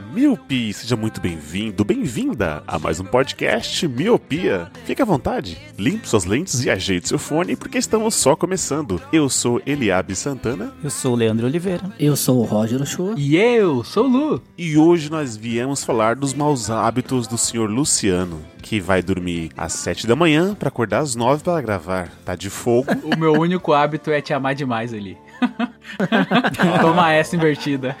[0.00, 0.72] Miopi!
[0.72, 4.70] Seja muito bem-vindo, bem-vinda a mais um podcast Miopia.
[4.84, 9.00] Fique à vontade, limpe suas lentes e ajeite seu fone, porque estamos só começando.
[9.12, 11.82] Eu sou Eliabe Santana Eu sou o Leandro Oliveira.
[11.98, 13.14] Eu sou o Roger Ochoa.
[13.16, 14.42] E eu sou o Lu.
[14.58, 19.74] e hoje nós viemos falar dos maus hábitos do senhor Luciano, que vai dormir às
[19.74, 22.08] 7 da manhã para acordar às 9 para gravar.
[22.24, 22.88] Tá de fogo.
[23.04, 25.16] O meu único hábito é te amar demais ali.
[26.80, 27.96] Toma essa invertida.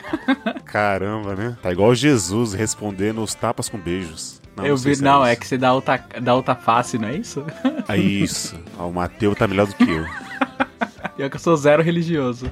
[0.64, 1.56] Caramba, né?
[1.62, 4.40] Tá igual Jesus respondendo os tapas com beijos.
[4.62, 7.16] eu sei vi, se não, é que você dá outra, dá outra face, não é
[7.16, 7.44] isso?
[7.88, 8.58] É isso.
[8.78, 10.06] Ó, o Mateus tá melhor do que eu.
[11.18, 12.48] Eu que eu sou zero religioso.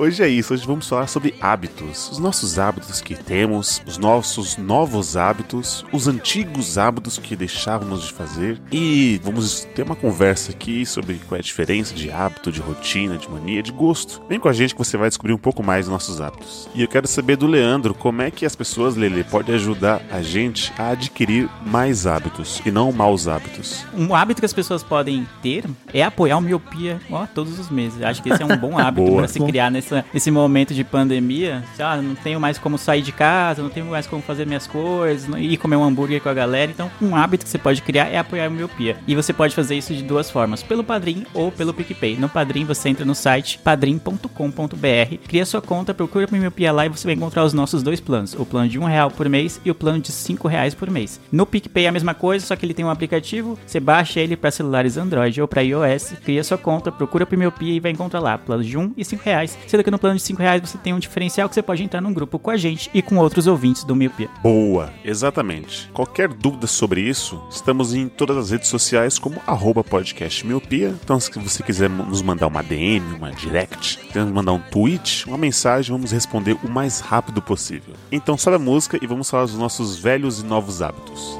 [0.00, 2.10] Hoje é isso, hoje vamos falar sobre hábitos.
[2.10, 8.12] Os nossos hábitos que temos, os nossos novos hábitos, os antigos hábitos que deixávamos de
[8.14, 8.58] fazer.
[8.72, 13.18] E vamos ter uma conversa aqui sobre qual é a diferença de hábito, de rotina,
[13.18, 14.22] de mania, de gosto.
[14.26, 16.66] Vem com a gente que você vai descobrir um pouco mais dos nossos hábitos.
[16.74, 20.22] E eu quero saber do Leandro como é que as pessoas, Lele, podem ajudar a
[20.22, 23.84] gente a adquirir mais hábitos e não maus hábitos.
[23.94, 28.02] Um hábito que as pessoas podem ter é apoiar o miopia ó, todos os meses.
[28.02, 31.64] Acho que esse é um bom hábito para se criar nessa, nesse momento de pandemia.
[31.78, 35.28] Lá, não tenho mais como sair de casa, não tenho mais como fazer minhas coisas,
[35.38, 36.70] ir comer um hambúrguer com a galera.
[36.70, 38.96] Então, um hábito que você pode criar é apoiar o miopia.
[39.06, 42.16] E você pode fazer isso de duas formas, pelo Padrim ou pelo PicPay.
[42.16, 46.88] No Padrim você entra no site padrim.com.br, cria sua conta, procura por miopia lá e
[46.88, 48.34] você vai encontrar os nossos dois planos.
[48.34, 51.20] O plano de um real por mês e o plano de cinco reais por mês.
[51.32, 54.36] No PicPay é a mesma coisa, só que ele tem um aplicativo, você baixa ele
[54.36, 58.20] para celulares Android ou para iOS, cria sua conta, procura por miopia e vai encontrar
[58.20, 59.58] lá planos de um e cinco reais.
[59.82, 62.12] Que no plano de cinco reais você tem um diferencial que você pode entrar num
[62.12, 64.28] grupo com a gente e com outros ouvintes do Miopia.
[64.42, 65.90] Boa, exatamente.
[65.92, 70.94] Qualquer dúvida sobre isso, estamos em todas as redes sociais como arroba podcast miopia.
[71.02, 75.26] Então, se você quiser nos mandar uma DM, uma direct, quiser nos mandar um tweet,
[75.26, 77.94] uma mensagem, vamos responder o mais rápido possível.
[78.12, 81.38] Então, sobe a música e vamos falar dos nossos velhos e novos hábitos.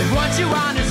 [0.00, 0.83] If what you want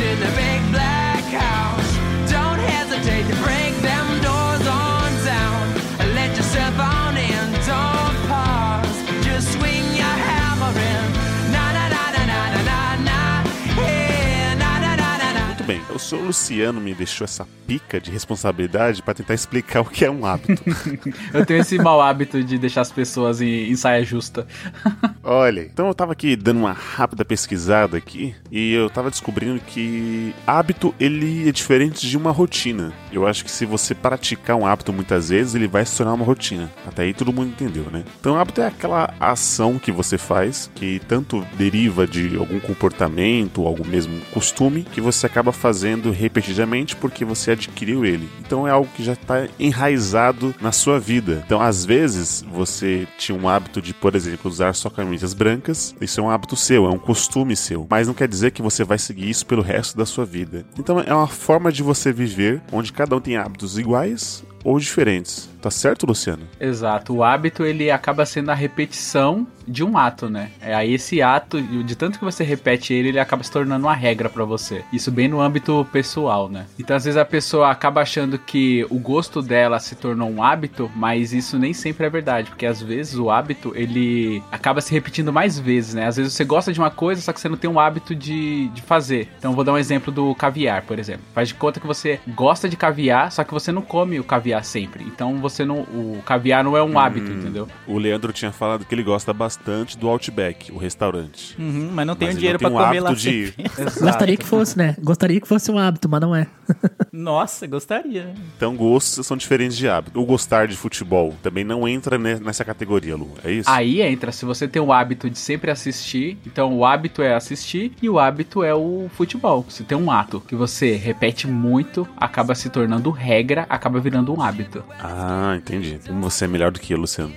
[15.93, 20.11] o senhor Luciano me deixou essa pica de responsabilidade para tentar explicar o que é
[20.11, 20.61] um hábito.
[21.33, 24.45] Eu tenho esse mau hábito de deixar as pessoas em, em saia justa.
[25.23, 30.35] Olha, então eu tava aqui dando uma rápida pesquisada aqui e eu tava descobrindo que
[30.45, 32.91] hábito ele é diferente de uma rotina.
[33.09, 36.25] Eu acho que se você praticar um hábito muitas vezes, ele vai se tornar uma
[36.25, 36.69] rotina.
[36.85, 38.03] Até aí todo mundo entendeu, né?
[38.19, 43.67] Então hábito é aquela ação que você faz que tanto deriva de algum comportamento ou
[43.67, 48.29] algum mesmo costume que você acaba fazendo repetidamente porque você adquiriu ele.
[48.39, 51.43] Então é algo que já está enraizado na sua vida.
[51.45, 55.95] Então às vezes você tinha um hábito de, por exemplo, usar só camisas brancas.
[55.99, 57.87] Isso é um hábito seu, é um costume seu.
[57.89, 60.65] Mas não quer dizer que você vai seguir isso pelo resto da sua vida.
[60.77, 65.49] Então é uma forma de você viver onde cada um tem hábitos iguais ou diferentes.
[65.63, 66.43] Tá certo, Luciano?
[66.59, 67.15] Exato.
[67.15, 70.51] O hábito ele acaba sendo a repetição de um ato, né?
[70.59, 73.95] É aí esse ato, de tanto que você repete ele, ele acaba se tornando uma
[73.95, 74.83] regra pra você.
[74.91, 76.65] Isso bem no âmbito pessoal, né?
[76.77, 80.91] Então às vezes a pessoa acaba achando que o gosto dela se tornou um hábito,
[80.93, 85.31] mas isso nem sempre é verdade, porque às vezes o hábito ele acaba se repetindo
[85.31, 86.07] mais vezes, né?
[86.07, 88.67] Às vezes você gosta de uma coisa, só que você não tem o hábito de,
[88.67, 89.29] de fazer.
[89.39, 91.23] Então vou dar um exemplo do caviar, por exemplo.
[91.33, 94.52] Faz de conta que você gosta de caviar, só que você não come o caviar
[94.61, 95.03] sempre.
[95.05, 95.79] Então você não.
[95.79, 97.67] O caviar não é um hábito, entendeu?
[97.87, 101.55] O Leandro tinha falado que ele gosta bastante do Outback, o restaurante.
[101.59, 103.53] Uhum, mas não tenho Mas dinheiro tem um comer lá de-.
[103.99, 104.95] Gostaria que fosse, né?
[105.01, 106.47] Gostaria que fosse um hábito, mas não é.
[107.11, 108.33] Nossa, gostaria.
[108.57, 110.19] Então, gostos são diferentes de hábito.
[110.19, 113.31] O gostar de futebol também não entra ne- nessa categoria, Lu.
[113.43, 113.69] É isso?
[113.69, 117.93] Aí entra, se você tem o hábito de sempre assistir, então o hábito é assistir
[118.01, 119.65] e o hábito é o futebol.
[119.69, 124.41] Se tem um ato que você repete muito, acaba se tornando regra, acaba virando um
[124.43, 124.83] hábito.
[124.99, 125.99] Ah, entendi.
[126.05, 127.33] Como você é melhor do que eu, Luciano.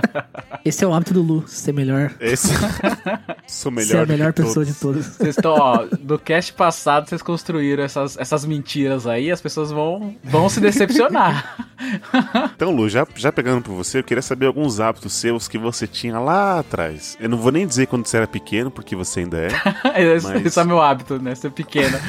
[0.64, 2.12] Esse é o hábito do Lu, ser melhor.
[2.20, 2.48] Esse...
[3.46, 4.68] Sou melhor ser a do que melhor pessoa todos.
[4.68, 5.06] de todos.
[5.06, 10.14] Vocês estão, ó, do cast passado vocês construíram essas, essas mentiras aí, as pessoas vão,
[10.24, 11.56] vão se decepcionar.
[12.56, 15.86] Então, Lu, já, já pegando por você, eu queria saber alguns hábitos seus que você
[15.86, 17.16] tinha lá atrás.
[17.20, 19.46] Eu não vou nem dizer quando você era pequeno, porque você ainda é.
[20.16, 21.36] esse, Mas- esse é meu hábito, né?
[21.36, 22.00] Ser pequena.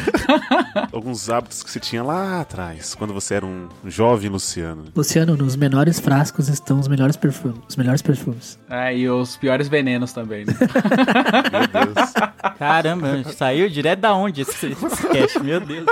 [0.92, 4.86] alguns hábitos que você tinha lá atrás, quando você era um jovem Luciano.
[4.96, 7.60] Luciano, nos menores frascos estão os melhores perfumes.
[7.68, 8.60] Os melhores perfumes.
[8.70, 10.54] É, e os piores venenos também, né?
[11.52, 12.14] Meu Deus.
[12.58, 15.40] Caramba, saiu direto da onde esse, esse cast?
[15.40, 15.86] Meu Deus.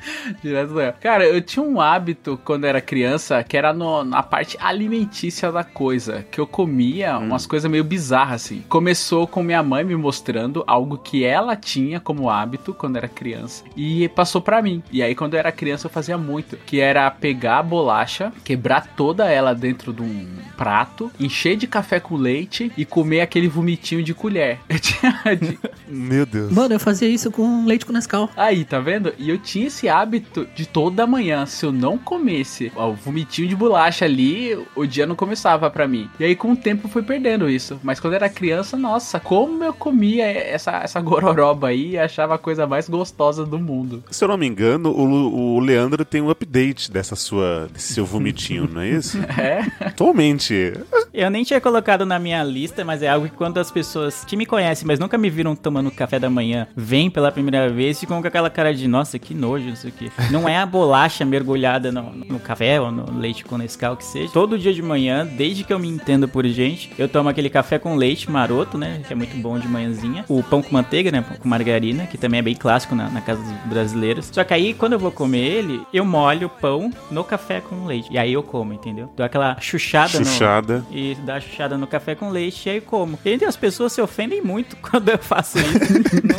[0.42, 4.56] Direto do Cara, eu tinha um hábito quando era criança que era no- na parte
[4.60, 6.24] alimentícia da coisa.
[6.30, 8.64] Que eu comia umas coisas meio bizarras, assim.
[8.68, 13.64] Começou com minha mãe me mostrando algo que ela tinha como hábito quando era criança.
[13.76, 14.82] E passou pra mim.
[14.90, 16.56] E aí, quando eu era criança, eu fazia muito.
[16.66, 20.26] Que era pegar a bolacha, quebrar toda ela dentro de um
[20.56, 24.58] prato, encher de café com leite e comer aquele vomitinho de colher.
[24.68, 25.36] Eu tinha.
[25.36, 25.58] de-
[25.88, 26.52] Meu Deus.
[26.52, 28.30] Mano, eu fazia isso com leite com Nescau.
[28.36, 29.12] Aí, tá vendo?
[29.18, 33.56] E eu tinha esse hábito de toda manhã, se eu não comesse o vomitinho de
[33.56, 36.08] bolacha ali, o dia não começava pra mim.
[36.18, 37.78] E aí, com o tempo, eu fui perdendo isso.
[37.82, 42.34] Mas quando eu era criança, nossa, como eu comia essa, essa gororoba aí e achava
[42.34, 44.02] a coisa mais gostosa do mundo.
[44.10, 48.06] Se eu não me engano, o, o Leandro tem um update dessa sua, desse seu
[48.06, 49.18] vomitinho, não é isso?
[49.40, 49.64] É?
[49.80, 50.74] Atualmente.
[51.14, 54.36] Eu nem tinha colocado na minha lista, mas é algo que quando as pessoas que
[54.36, 58.20] me conhecem, mas nunca me viram tomando café da manhã, vêm pela primeira vez, ficam
[58.20, 60.10] com aquela cara de, nossa, que nojo, não sei o quê.
[60.30, 64.32] Não é a bolacha mergulhada no, no café ou no leite com Nescau que seja.
[64.32, 67.78] Todo dia de manhã, desde que eu me entendo por gente, eu tomo aquele café
[67.78, 70.24] com leite maroto, né, que é muito bom de manhãzinha.
[70.28, 73.20] O pão com manteiga, né, pão com margarina, que também é bem clássico na, na
[73.20, 74.28] casa dos brasileiros.
[74.32, 77.86] Só que aí, quando eu vou comer ele, eu molho o pão no café com
[77.86, 78.08] leite.
[78.12, 79.10] E aí eu como, entendeu?
[79.16, 80.84] Dou aquela chuchada, no- Chuchada.
[80.90, 83.18] e dá a chuchada no café com leite e aí como.
[83.24, 85.70] E as pessoas se ofendem muito quando eu faço isso.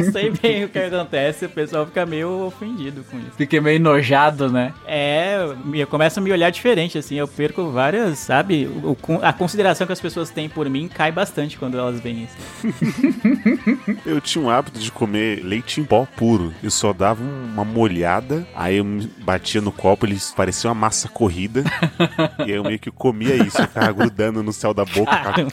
[0.04, 3.31] Não sei bem o que acontece, o pessoal fica meio ofendido com isso.
[3.38, 4.74] Fiquei meio enojado, né?
[4.86, 5.38] É,
[5.74, 8.68] eu começo a me olhar diferente, assim, eu perco várias, sabe?
[8.84, 12.38] O- a consideração que as pessoas têm por mim cai bastante quando elas veem isso.
[14.06, 16.54] Eu tinha um hábito de comer leite em pó puro.
[16.64, 18.86] Eu só dava uma molhada, aí eu
[19.20, 21.64] batia no copo, ele parecia uma massa corrida.
[22.40, 25.12] e aí eu meio que comia isso, ficava grudando no céu da boca.
[25.12, 25.52] Caramba.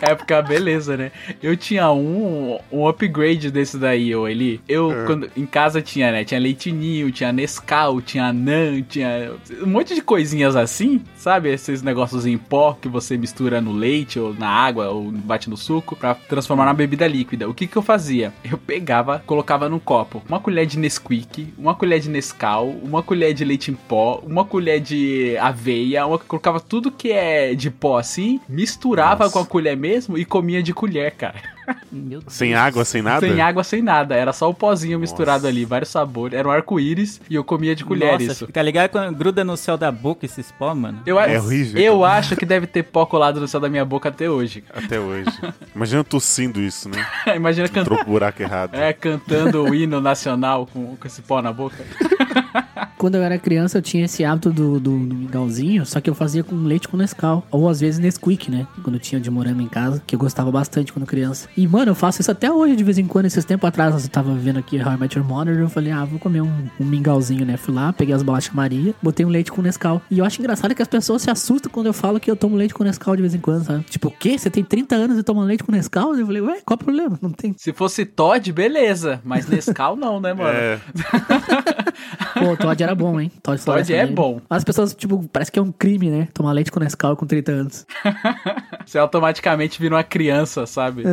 [0.00, 1.12] época, beleza, né?
[1.42, 4.60] Eu tinha um, um upgrade desse daí, ô Eli.
[4.68, 6.24] Eu, quando em casa tinha, né?
[6.24, 9.32] Tinha leitinho, tinha Nescau, tinha Nan, tinha
[9.62, 11.52] um monte de coisinhas assim, sabe?
[11.52, 15.56] Esses negócios em pó que você mistura no leite ou na água ou bate no
[15.56, 17.48] suco pra transformar na bebida líquida.
[17.48, 18.32] O que que eu fazia?
[18.42, 23.34] Eu pegava, colocava num copo uma colher de Nesquik, uma colher de Nescau, uma colher
[23.34, 27.98] de leite em pó, uma colher de aveia, uma, colocava tudo que é de pó
[27.98, 29.34] assim, misturava Nossa.
[29.34, 31.59] com a colher mesmo e comia de colher, cara.
[31.92, 32.24] Meu Deus.
[32.34, 33.26] Sem água, sem nada?
[33.26, 34.14] Sem água, sem nada.
[34.14, 35.48] Era só o pozinho misturado Nossa.
[35.48, 36.38] ali, vários sabores.
[36.38, 38.46] Era um arco-íris e eu comia de colher Nossa, isso.
[38.48, 41.02] tá ligado quando gruda no céu da boca esses pó, mano?
[41.06, 42.14] Eu, É horrível, Eu cara.
[42.18, 44.64] acho que deve ter pó colado no céu da minha boca até hoje.
[44.74, 45.30] Até hoje.
[45.74, 47.06] Imagina eu tossindo isso, né?
[47.34, 48.04] Imagina cantando.
[48.04, 48.74] Buraco errado.
[48.74, 51.76] É, cantando o hino nacional com, com esse pó na boca.
[53.00, 56.14] Quando eu era criança, eu tinha esse hábito do, do, do mingauzinho, só que eu
[56.14, 57.42] fazia com leite com Nescau.
[57.50, 58.66] Ou às vezes Nesquik, né?
[58.82, 61.48] Quando eu tinha de morango em casa, que eu gostava bastante quando criança.
[61.56, 63.24] E, mano, eu faço isso até hoje, de vez em quando.
[63.24, 66.04] Esses tempos atrás, eu tava vendo aqui How I Met Your Mother, eu falei, ah,
[66.04, 67.56] vou comer um, um mingauzinho, né?
[67.56, 70.02] Fui lá, peguei as bolachas Maria, botei um leite com Nescau.
[70.10, 72.54] E eu acho engraçado que as pessoas se assustam quando eu falo que eu tomo
[72.54, 73.82] leite com Nescau de vez em quando, sabe?
[73.84, 74.36] Tipo, o quê?
[74.36, 76.14] Você tem 30 anos e toma leite com Nescau?
[76.14, 77.18] Eu falei, ué, qual o problema?
[77.22, 77.54] Não tem.
[77.56, 79.22] Se fosse Todd, beleza.
[79.24, 80.50] Mas Nescau não, né, mano?
[80.50, 80.78] É,
[82.38, 83.30] Pô, Todd era bom, hein?
[83.42, 84.40] Todd, Todd é bom.
[84.48, 86.28] As pessoas, tipo, parece que é um crime, né?
[86.32, 87.86] Tomar leite com Nescau com 30 anos.
[88.86, 91.04] Você automaticamente vira uma criança, sabe?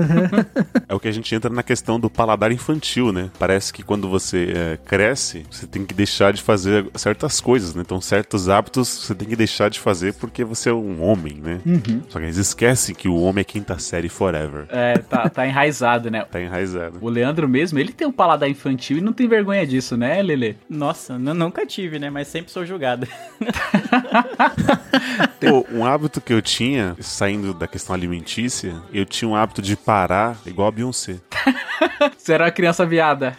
[0.88, 3.30] é o que a gente entra na questão do paladar infantil, né?
[3.38, 7.84] Parece que quando você é, cresce, você tem que deixar de fazer certas coisas, né?
[7.86, 11.62] Então, certos hábitos você tem que deixar de fazer porque você é um homem, né?
[12.10, 14.66] Só que eles esquecem que o homem é quinta série forever.
[14.70, 16.26] É, tá, tá enraizado, né?
[16.26, 16.98] Tá enraizado.
[17.02, 20.58] O Leandro mesmo, ele tem um paladar infantil e não tem vergonha disso, né, Lele?
[20.70, 22.10] Nossa, eu nunca tive, né?
[22.10, 23.08] Mas sempre sou julgado.
[25.40, 29.76] Pô, um hábito que eu tinha, saindo da questão alimentícia, eu tinha um hábito de
[29.76, 31.18] parar igual a Beyoncé.
[32.18, 33.38] Você era uma criança viada.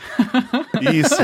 [0.81, 1.17] Isso.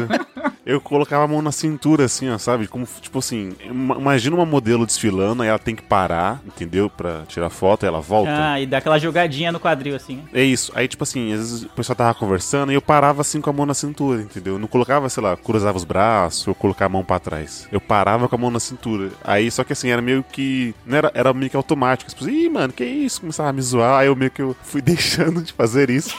[0.66, 2.66] Eu colocava a mão na cintura, assim, ó, sabe?
[2.66, 6.88] Como, tipo assim, ima- imagina uma modelo desfilando, aí ela tem que parar, entendeu?
[6.90, 8.30] Pra tirar foto, aí ela volta.
[8.52, 10.16] Ah, e dá aquela jogadinha no quadril, assim.
[10.16, 10.22] né?
[10.32, 10.72] É isso.
[10.74, 13.52] Aí, tipo assim, às vezes o pessoal tava conversando e eu parava assim com a
[13.52, 14.54] mão na cintura, entendeu?
[14.54, 17.68] Eu não colocava, sei lá, cruzava os braços ou colocar a mão pra trás.
[17.70, 19.10] Eu parava com a mão na cintura.
[19.22, 20.74] Aí, só que assim, era meio que.
[20.86, 22.10] Não era, era meio que automático.
[22.10, 23.20] Pessoas, ih, mano, que isso?
[23.20, 24.00] Começava a me zoar.
[24.00, 26.16] Aí eu meio que eu fui deixando de fazer isso.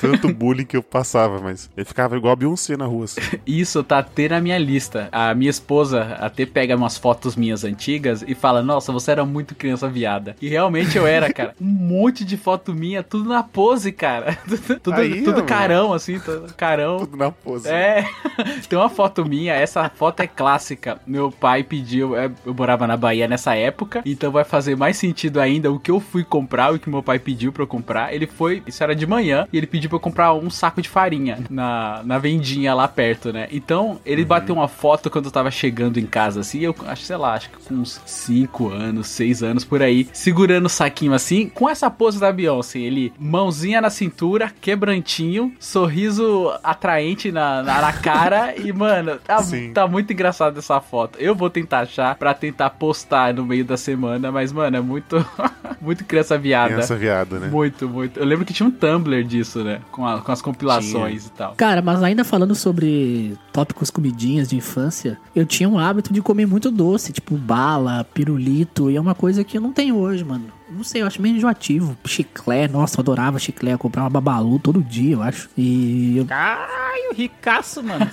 [0.00, 3.20] Tanto bullying que eu passava, mas ele ficava igual a Beyoncé na rua, assim.
[3.46, 5.08] Isso tá até na minha lista.
[5.12, 9.54] A minha esposa até pega umas fotos minhas antigas e fala: Nossa, você era muito
[9.54, 10.36] criança viada.
[10.40, 11.54] E realmente eu era, cara.
[11.60, 14.38] Um monte de foto minha, tudo na pose, cara.
[14.82, 16.98] Tudo, Aí, tudo carão, assim, tudo carão.
[16.98, 17.68] Tudo na pose.
[17.68, 18.04] É,
[18.68, 20.98] tem uma foto minha, essa foto é clássica.
[21.06, 25.40] Meu pai pediu, é, eu morava na Bahia nessa época, então vai fazer mais sentido
[25.40, 28.14] ainda o que eu fui comprar, o que meu pai pediu pra eu comprar.
[28.14, 30.88] Ele foi, isso era de manhã, e ele pediu pra eu comprar um saco de
[30.88, 33.48] farinha na, na vendinha lá perto, né?
[33.50, 33.71] Então,
[34.04, 37.34] ele bateu uma foto quando eu tava chegando em casa, assim, eu acho, sei lá,
[37.34, 41.68] acho que com uns 5 anos, 6 anos por aí, segurando o saquinho assim, com
[41.68, 42.78] essa pose da Beyoncé.
[42.78, 49.38] Ele, mãozinha na cintura, quebrantinho, sorriso atraente na, na, na cara, e, mano, tá,
[49.72, 51.18] tá muito engraçado essa foto.
[51.18, 55.24] Eu vou tentar achar pra tentar postar no meio da semana, mas, mano, é muito,
[55.80, 56.74] muito criança viada.
[56.74, 57.48] Criança viada, né?
[57.48, 58.18] Muito, muito.
[58.20, 59.80] Eu lembro que tinha um Tumblr disso, né?
[59.90, 61.54] Com, a- com as compilações e tal.
[61.56, 66.46] Cara, mas ainda falando sobre tópicos comidinhas de infância, eu tinha um hábito de comer
[66.46, 70.46] muito doce, tipo bala, pirulito, e é uma coisa que eu não tenho hoje, mano.
[70.68, 71.96] Não sei, eu acho meio enjoativo.
[72.04, 73.74] Chiclé, nossa, eu adorava chiclé.
[73.74, 75.48] Eu comprava babalu todo dia, eu acho.
[75.56, 78.10] E eu Caralho, ricaço, mano.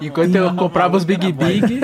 [0.00, 1.80] Enquanto eu comprava os Big Big,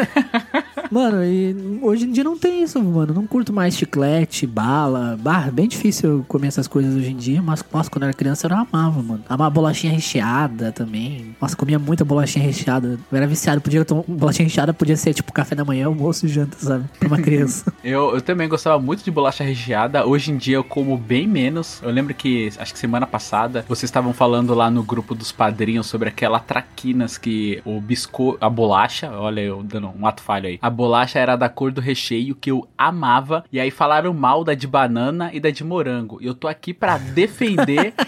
[0.91, 3.15] Mano, e hoje em dia não tem isso, mano.
[3.15, 5.19] Não curto mais chiclete, bala.
[5.21, 7.43] Bah, bem difícil eu comer essas coisas hoje em dia.
[7.43, 9.25] Mas, nossa, quando eu era criança eu amava, mano.
[9.29, 11.35] Amava bolachinha recheada também.
[11.41, 12.99] Nossa, comia muita bolachinha recheada.
[13.11, 13.61] Eu era viciado.
[13.61, 16.85] Podia tomar bolachinha recheada, podia ser tipo café da manhã, almoço e janta, sabe?
[16.99, 17.73] Pra uma criança.
[17.83, 20.07] eu, eu também gostava muito de bolacha recheada.
[20.07, 21.81] Hoje em dia eu como bem menos.
[21.83, 25.87] Eu lembro que, acho que semana passada, vocês estavam falando lá no grupo dos padrinhos
[25.87, 30.59] sobre aquela traquinas que o biscoito, a bolacha, olha eu dando um ato falho aí.
[30.63, 33.45] A bolacha era da cor do recheio que eu amava.
[33.51, 36.19] E aí falaram mal da de banana e da de morango.
[36.21, 37.95] E eu tô aqui pra defender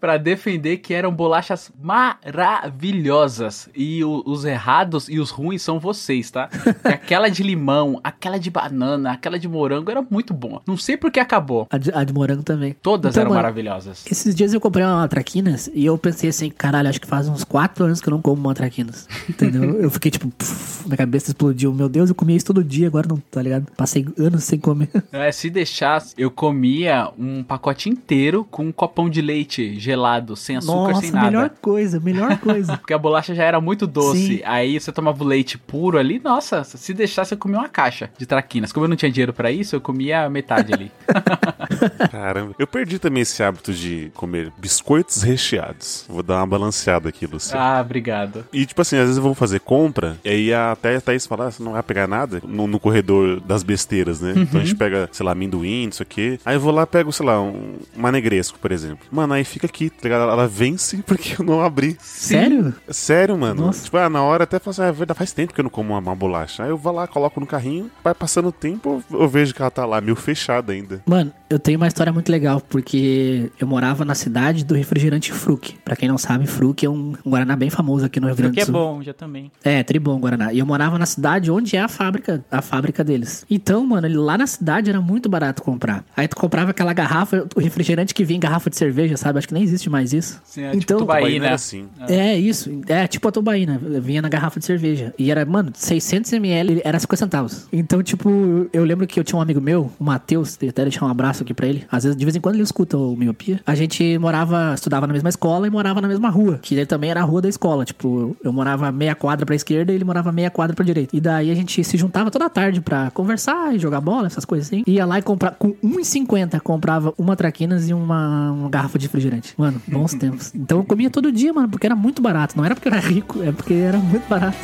[0.00, 3.68] Pra defender que eram bolachas maravilhosas.
[3.74, 6.48] E o- os errados e os ruins são vocês, tá?
[6.48, 10.62] Porque aquela de limão, aquela de banana, aquela de morango era muito boa.
[10.66, 11.66] Não sei por que acabou.
[11.70, 12.74] A de, a de morango também.
[12.82, 14.04] Todas Então, eram mano, maravilhosas.
[14.10, 17.44] Esses dias eu comprei uma traquinas e eu pensei assim, caralho, acho que faz uns
[17.44, 19.06] 4 anos que eu não como uma traquinas.
[19.28, 19.62] Entendeu?
[19.80, 21.49] eu fiquei tipo, puf, minha cabeça explodiu.
[21.74, 23.66] Meu Deus, eu comia isso todo dia, agora não, tá ligado?
[23.76, 24.88] Passei anos sem comer.
[25.12, 30.56] É, se deixasse, eu comia um pacote inteiro com um copão de leite gelado, sem
[30.56, 31.26] açúcar, sem Nossa, nada.
[31.26, 32.76] melhor coisa, melhor coisa.
[32.78, 34.36] Porque a bolacha já era muito doce.
[34.36, 34.40] Sim.
[34.44, 38.24] Aí você tomava o leite puro ali, nossa, se deixasse eu comia uma caixa de
[38.24, 38.72] traquinas.
[38.72, 40.90] Como eu não tinha dinheiro pra isso, eu comia metade ali.
[42.10, 42.54] Caramba.
[42.58, 46.04] Eu perdi também esse hábito de comer biscoitos recheados.
[46.08, 47.62] Vou dar uma balanceada aqui, Luciano.
[47.62, 48.44] ah, obrigado.
[48.52, 51.39] E, tipo assim, às vezes eu vou fazer compra, e aí até a Thaís fala,
[51.42, 54.34] ah, você não vai pegar nada no, no corredor das besteiras, né?
[54.36, 56.38] Então a gente pega, sei lá, amendoim, isso aqui.
[56.44, 59.06] Aí eu vou lá e pego, sei lá, um, uma negresco, por exemplo.
[59.10, 60.30] Mano, aí fica aqui, tá ligado?
[60.30, 61.96] Ela vence porque eu não abri.
[62.00, 62.74] Sério?
[62.88, 63.66] Sério, mano.
[63.66, 63.84] Nossa.
[63.84, 65.70] Tipo, ah, na hora até falo assim, ah, é verdade, faz tempo que eu não
[65.70, 66.62] como uma, uma bolacha.
[66.64, 69.70] Aí eu vou lá, coloco no carrinho, vai passando o tempo, eu vejo que ela
[69.70, 71.02] tá lá, meio fechada ainda.
[71.06, 75.74] Mano, eu tenho uma história muito legal, porque eu morava na cidade do refrigerante Fruc.
[75.84, 78.60] Pra quem não sabe, Fruc é um, Guaraná bem famoso aqui no Rio Grande que
[78.60, 78.72] do é Sul.
[78.72, 79.50] bom, já também.
[79.62, 80.52] É, Tribom Guaraná.
[80.52, 83.44] E eu morava na cidade onde é a fábrica, a fábrica deles.
[83.50, 86.04] Então, mano, ele- lá na cidade era muito barato comprar.
[86.16, 89.38] Aí tu comprava aquela garrafa, o refrigerante que vinha em garrafa de cerveja, sabe?
[89.38, 90.40] Acho que nem existe mais isso.
[90.44, 91.20] Sim, é tipo então, Tubaína.
[91.26, 91.86] Tubaína era assim.
[92.08, 92.70] é isso.
[92.88, 93.78] É tipo a tubaína.
[94.00, 95.14] Vinha na garrafa de cerveja.
[95.18, 97.66] E era, mano, 600ml era 50 centavos.
[97.72, 101.08] Então, tipo, eu lembro que eu tinha um amigo meu, o Matheus, até deixar um
[101.08, 101.84] abraço aqui pra ele.
[101.90, 103.60] Às vezes, de vez em quando ele escuta o Miopia.
[103.66, 106.58] A gente morava, estudava na mesma escola e morava na mesma rua.
[106.62, 107.84] Que ele também era a rua da escola.
[107.84, 111.16] Tipo, eu morava meia quadra pra esquerda e ele morava meia quadra pra direita.
[111.16, 114.66] E daí a gente se juntava toda tarde pra conversar e jogar bola, essas coisas
[114.66, 114.82] assim.
[114.86, 119.54] Ia lá e comprava, com 1,50 comprava uma traquinas e uma, uma garrafa de refrigerante.
[119.56, 120.52] Mano, bons tempos.
[120.54, 122.56] Então eu comia todo dia, mano, porque era muito barato.
[122.56, 124.58] Não era porque eu era rico, é porque era muito barato.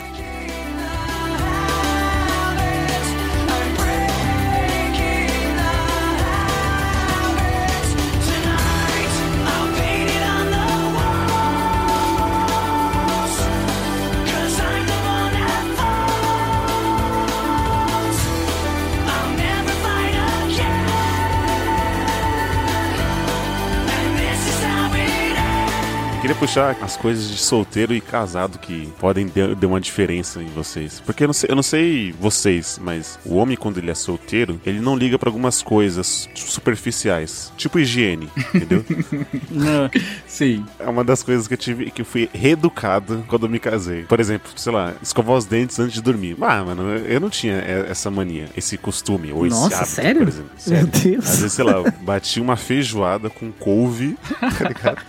[26.46, 31.02] Puxar as coisas de solteiro e casado que podem ter, ter uma diferença em vocês.
[31.04, 34.60] Porque eu não, sei, eu não sei vocês, mas o homem, quando ele é solteiro,
[34.64, 37.52] ele não liga pra algumas coisas superficiais.
[37.56, 38.84] Tipo higiene, entendeu?
[39.50, 39.90] Não.
[40.26, 40.64] Sim.
[40.78, 44.04] É uma das coisas que eu tive que eu fui reeducado quando eu me casei.
[44.04, 46.36] Por exemplo, sei lá, escovar os dentes antes de dormir.
[46.40, 50.20] Ah, mano, eu não tinha essa mania, esse costume, ou esse Nossa, hábito, sério?
[50.20, 50.50] por exemplo.
[50.66, 50.86] Meu Sério.
[50.86, 51.30] Deus.
[51.30, 55.02] Às vezes, sei lá, eu bati uma feijoada com couve, tá ligado?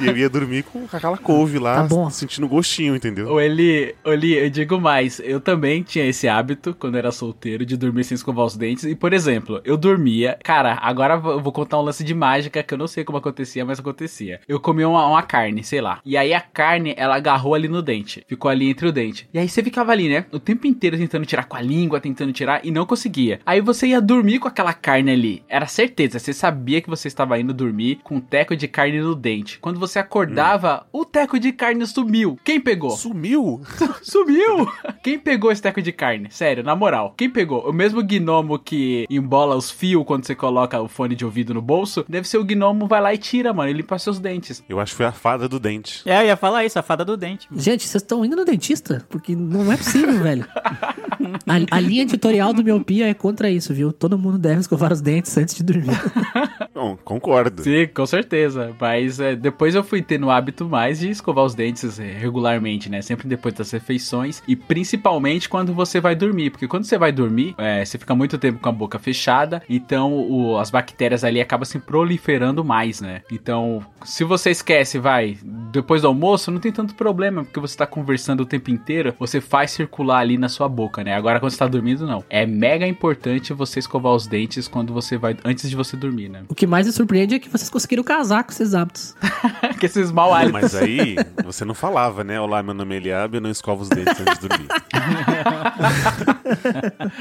[0.00, 2.08] E eu ia dormir com aquela couve lá, Tá bom.
[2.10, 3.28] sentindo gostinho, entendeu?
[3.28, 7.64] Ou ele, ou ele, eu digo mais, eu também tinha esse hábito, quando era solteiro,
[7.66, 8.84] de dormir sem escovar os dentes.
[8.84, 10.38] E, por exemplo, eu dormia.
[10.42, 13.64] Cara, agora eu vou contar um lance de mágica que eu não sei como acontecia,
[13.64, 14.40] mas acontecia.
[14.48, 16.00] Eu comia uma, uma carne, sei lá.
[16.04, 18.24] E aí a carne, ela agarrou ali no dente.
[18.28, 19.28] Ficou ali entre o dente.
[19.32, 20.26] E aí você ficava ali, né?
[20.32, 23.40] O tempo inteiro tentando tirar com a língua, tentando tirar, e não conseguia.
[23.44, 25.42] Aí você ia dormir com aquela carne ali.
[25.48, 29.14] Era certeza, você sabia que você estava indo dormir com um teco de carne no
[29.14, 29.58] dente.
[29.58, 30.59] Quando você acordava,
[30.92, 32.38] o teco de carne sumiu.
[32.44, 32.90] Quem pegou?
[32.90, 33.60] Sumiu!
[34.02, 34.70] Sumiu!
[35.02, 36.28] Quem pegou esse teco de carne?
[36.30, 37.14] Sério, na moral.
[37.16, 37.68] Quem pegou?
[37.68, 41.62] O mesmo gnomo que embola os fios quando você coloca o fone de ouvido no
[41.62, 42.04] bolso?
[42.08, 43.68] Deve ser o gnomo vai lá e tira, mano.
[43.70, 44.62] Ele limpa seus dentes.
[44.68, 46.02] Eu acho que foi a fada do dente.
[46.04, 47.48] É, eu ia falar isso, a fada do dente.
[47.54, 49.04] Gente, vocês estão indo no dentista?
[49.08, 50.46] Porque não é possível, velho.
[51.46, 53.92] A, a linha editorial do Miopia é contra isso, viu?
[53.92, 55.98] Todo mundo deve escovar os dentes antes de dormir.
[56.74, 57.62] Bom, concordo.
[57.62, 58.74] Sim, com certeza.
[58.80, 62.88] Mas é, depois eu fui tendo o hábito mais de escovar os dentes é, regularmente,
[62.90, 63.02] né?
[63.02, 64.42] Sempre depois das refeições.
[64.46, 66.50] E principalmente quando você vai dormir.
[66.50, 69.62] Porque quando você vai dormir, é, você fica muito tempo com a boca fechada.
[69.68, 73.22] Então o- as bactérias ali acabam se proliferando mais, né?
[73.30, 75.36] Então, se você esquece, vai,
[75.72, 77.44] depois do almoço, não tem tanto problema.
[77.44, 79.14] Porque você tá conversando o tempo inteiro.
[79.18, 81.14] Você faz circular ali na sua boca, né?
[81.14, 82.24] Agora quando você tá dormindo, não.
[82.30, 85.36] É mega importante você escovar os dentes quando você vai.
[85.44, 86.42] Antes de você dormir, né?
[86.48, 89.14] O que mais me surpreende é que vocês conseguiram casar com esses hábitos.
[89.78, 90.72] que esses mau Hábitos.
[90.72, 92.40] mas aí você não falava, né?
[92.40, 94.68] Olá, meu nome é Eliabe, eu não escovo os dentes antes de dormir.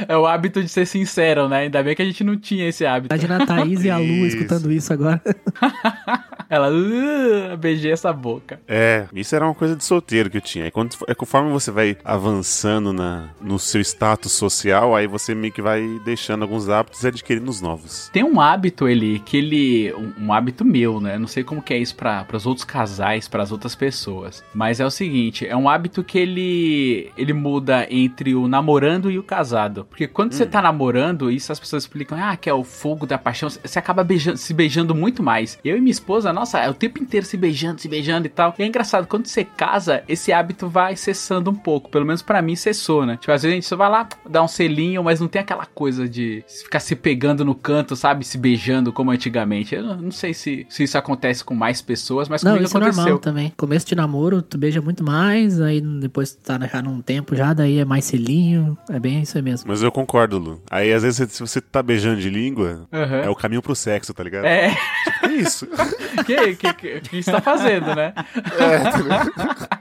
[0.07, 1.59] É o hábito de ser sincero, né?
[1.59, 3.13] Ainda bem que a gente não tinha esse hábito.
[3.13, 4.37] Imagina a Thaís e a Lu Isso.
[4.37, 5.21] escutando isso agora.
[6.49, 8.59] Ela, "Uh, beijei essa boca.
[8.67, 10.67] É, isso era uma coisa de solteiro que eu tinha.
[10.67, 15.53] E quando, é conforme você vai avançando na, no seu status social, aí você meio
[15.53, 18.09] que vai deixando alguns hábitos e adquirindo os novos.
[18.11, 19.93] Tem um hábito, ele, que ele.
[20.17, 21.17] Um, hábito meu, né?
[21.17, 24.43] Não sei como que é isso para os outros casais, para as outras pessoas.
[24.53, 27.11] Mas é o seguinte: é um hábito que ele.
[27.17, 29.85] Ele muda entre o namorando e o casado.
[29.85, 33.17] Porque quando você tá namorando, isso as pessoas explicam, ah, que é o fogo da
[33.17, 33.49] paixão.
[33.49, 35.59] Você acaba beijando, se beijando muito mais.
[35.63, 38.53] Eu e minha esposa, nossa, é o tempo inteiro se beijando, se beijando e tal.
[38.57, 41.89] E é engraçado, quando você casa, esse hábito vai cessando um pouco.
[41.89, 43.17] Pelo menos pra mim cessou, né?
[43.17, 45.65] Tipo, às vezes a gente só vai lá, dá um selinho, mas não tem aquela
[45.65, 48.25] coisa de ficar se pegando no canto, sabe?
[48.25, 49.75] Se beijando como antigamente.
[49.75, 52.79] Eu não, sei se, se isso acontece com mais pessoas, mas Não, comigo isso é
[52.79, 53.03] aconteceu.
[53.03, 53.53] normal também.
[53.57, 57.53] Começo de namoro, tu beija muito mais, aí depois tu tá já num tempo já,
[57.53, 58.77] daí é mais selinho.
[58.89, 59.67] É bem isso aí mesmo.
[59.69, 60.61] Mas eu concordo, Lu.
[60.71, 63.17] Aí às vezes se você tá beijando de língua, Aham.
[63.23, 64.45] é o caminho pro sexo, tá ligado?
[64.45, 64.73] É,
[65.23, 65.67] É isso.
[66.33, 68.13] o que, que, que, que você tá fazendo, né?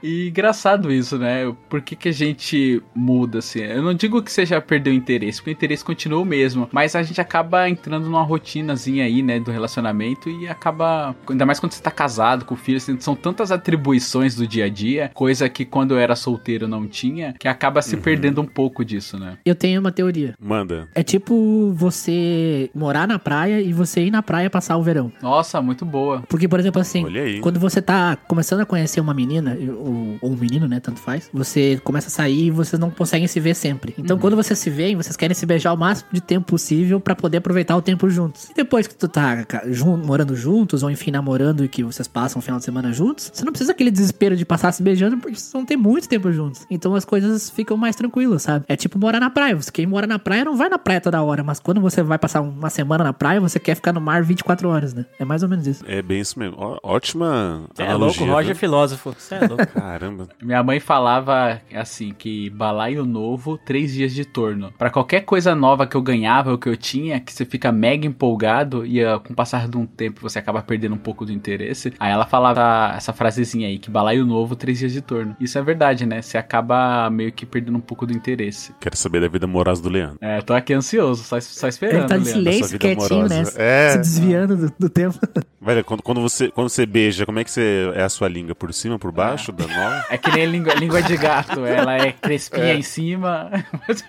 [0.01, 1.53] e engraçado isso, né?
[1.67, 3.59] Por que, que a gente muda, assim?
[3.59, 6.67] Eu não digo que você já perdeu o interesse, porque o interesse continua o mesmo,
[6.71, 11.59] mas a gente acaba entrando numa rotinazinha aí, né, do relacionamento e acaba, ainda mais
[11.59, 15.49] quando você tá casado com filho, assim, são tantas atribuições do dia a dia, coisa
[15.49, 19.37] que quando eu era solteiro não tinha, que acaba se perdendo um pouco disso, né?
[19.45, 20.35] Eu tenho uma teoria.
[20.39, 20.87] Manda.
[20.95, 25.11] É tipo você morar na praia e você ir na praia passar o verão.
[25.21, 26.23] Nossa, muito boa.
[26.39, 27.03] Porque, por exemplo, assim,
[27.41, 31.29] quando você tá começando a conhecer uma menina, ou, ou um menino, né, tanto faz,
[31.33, 33.93] você começa a sair e vocês não conseguem se ver sempre.
[33.97, 37.13] Então, quando vocês se veem, vocês querem se beijar o máximo de tempo possível pra
[37.13, 38.45] poder aproveitar o tempo juntos.
[38.49, 42.39] E depois que tu tá jun- morando juntos, ou enfim, namorando e que vocês passam
[42.39, 45.35] o final de semana juntos, você não precisa aquele desespero de passar se beijando porque
[45.35, 46.65] vocês vão ter muito tempo juntos.
[46.71, 48.63] Então as coisas ficam mais tranquilas, sabe?
[48.69, 49.57] É tipo morar na praia.
[49.73, 52.39] Quem mora na praia não vai na praia toda hora, mas quando você vai passar
[52.41, 55.05] uma semana na praia, você quer ficar no mar 24 horas, né?
[55.19, 55.83] É mais ou menos isso.
[55.87, 56.55] É bem isso mesmo.
[56.57, 58.51] Ó, ótima Você é analogia, louco, Roger viu?
[58.51, 59.15] é filósofo.
[59.17, 59.65] Você é louco.
[59.73, 60.29] Caramba.
[60.41, 64.71] Minha mãe falava assim que balaio novo, três dias de torno.
[64.77, 68.05] Pra qualquer coisa nova que eu ganhava ou que eu tinha, que você fica mega
[68.05, 71.31] empolgado e ah, com o passar de um tempo você acaba perdendo um pouco do
[71.31, 71.93] interesse.
[71.99, 75.35] Aí ela falava essa frasezinha aí que balaio novo, três dias de torno.
[75.39, 76.21] Isso é verdade, né?
[76.21, 78.73] Você acaba meio que perdendo um pouco do interesse.
[78.79, 80.17] Quero saber da vida amorosa do Leandro.
[80.21, 81.99] É, tô aqui ansioso, só, só esperando.
[81.99, 82.19] Ele tá.
[82.19, 83.43] Sua silêncio, quietinho, né?
[83.55, 83.91] É.
[83.91, 85.17] Se desviando do, do tempo.
[85.61, 88.29] Vai Velho, quando, quando, você, quando você beija, como é que você é a sua
[88.29, 88.55] língua?
[88.55, 90.01] Por cima, por baixo, da nó?
[90.09, 93.51] É que nem língua, língua de gato, ela é crespinha em cima.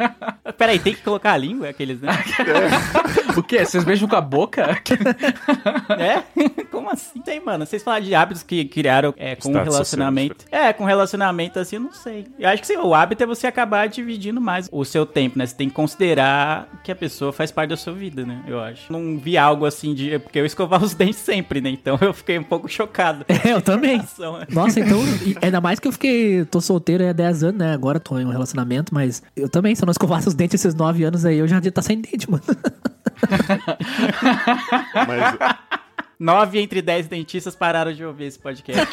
[0.56, 2.12] Peraí, tem que colocar a língua, aqueles, né?
[3.36, 3.64] o quê?
[3.64, 4.80] Vocês beijam com a boca?
[5.98, 6.22] É?
[6.70, 7.20] Como assim?
[7.24, 7.66] Sei, mano.
[7.66, 10.44] Vocês falaram de hábitos que criaram é, com Status relacionamento.
[10.50, 12.26] É, com relacionamento assim, eu não sei.
[12.38, 15.46] Eu acho que sim, o hábito é você acabar dividindo mais o seu tempo, né?
[15.46, 18.42] Você tem que considerar que a pessoa faz parte da sua vida, né?
[18.46, 18.92] Eu acho.
[18.92, 20.18] Não vi algo assim de.
[20.20, 21.70] Porque eu escovava os dentes sempre, né?
[21.70, 23.24] Então eu fiquei um pouco chocado.
[23.42, 24.02] É, eu também.
[24.50, 25.00] Nossa, então,
[25.40, 27.72] ainda mais que eu fiquei, tô solteiro há 10 anos, né?
[27.72, 30.74] Agora tô em um relacionamento, mas eu também, se eu não escovasse os dentes esses
[30.74, 32.42] 9 anos aí, eu já ia estar sem dente, mano.
[35.06, 35.38] Mas,
[36.20, 38.86] Nove entre dez dentistas pararam de ouvir esse podcast.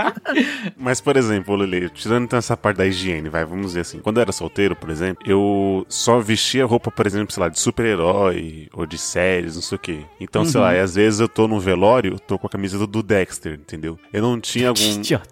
[0.74, 3.98] mas, por exemplo, Lele, tirando então essa parte da higiene, vai, vamos dizer assim.
[3.98, 7.60] Quando eu era solteiro, por exemplo, eu só vestia roupa, por exemplo, sei lá, de
[7.60, 10.00] super-herói ou de séries, não sei o quê.
[10.18, 12.86] Então, sei lá, e às vezes eu tô no velório, tô com a camisa do,
[12.86, 13.98] do Dexter, entendeu?
[14.10, 14.80] Eu não tinha algum.
[14.80, 15.28] Idiota.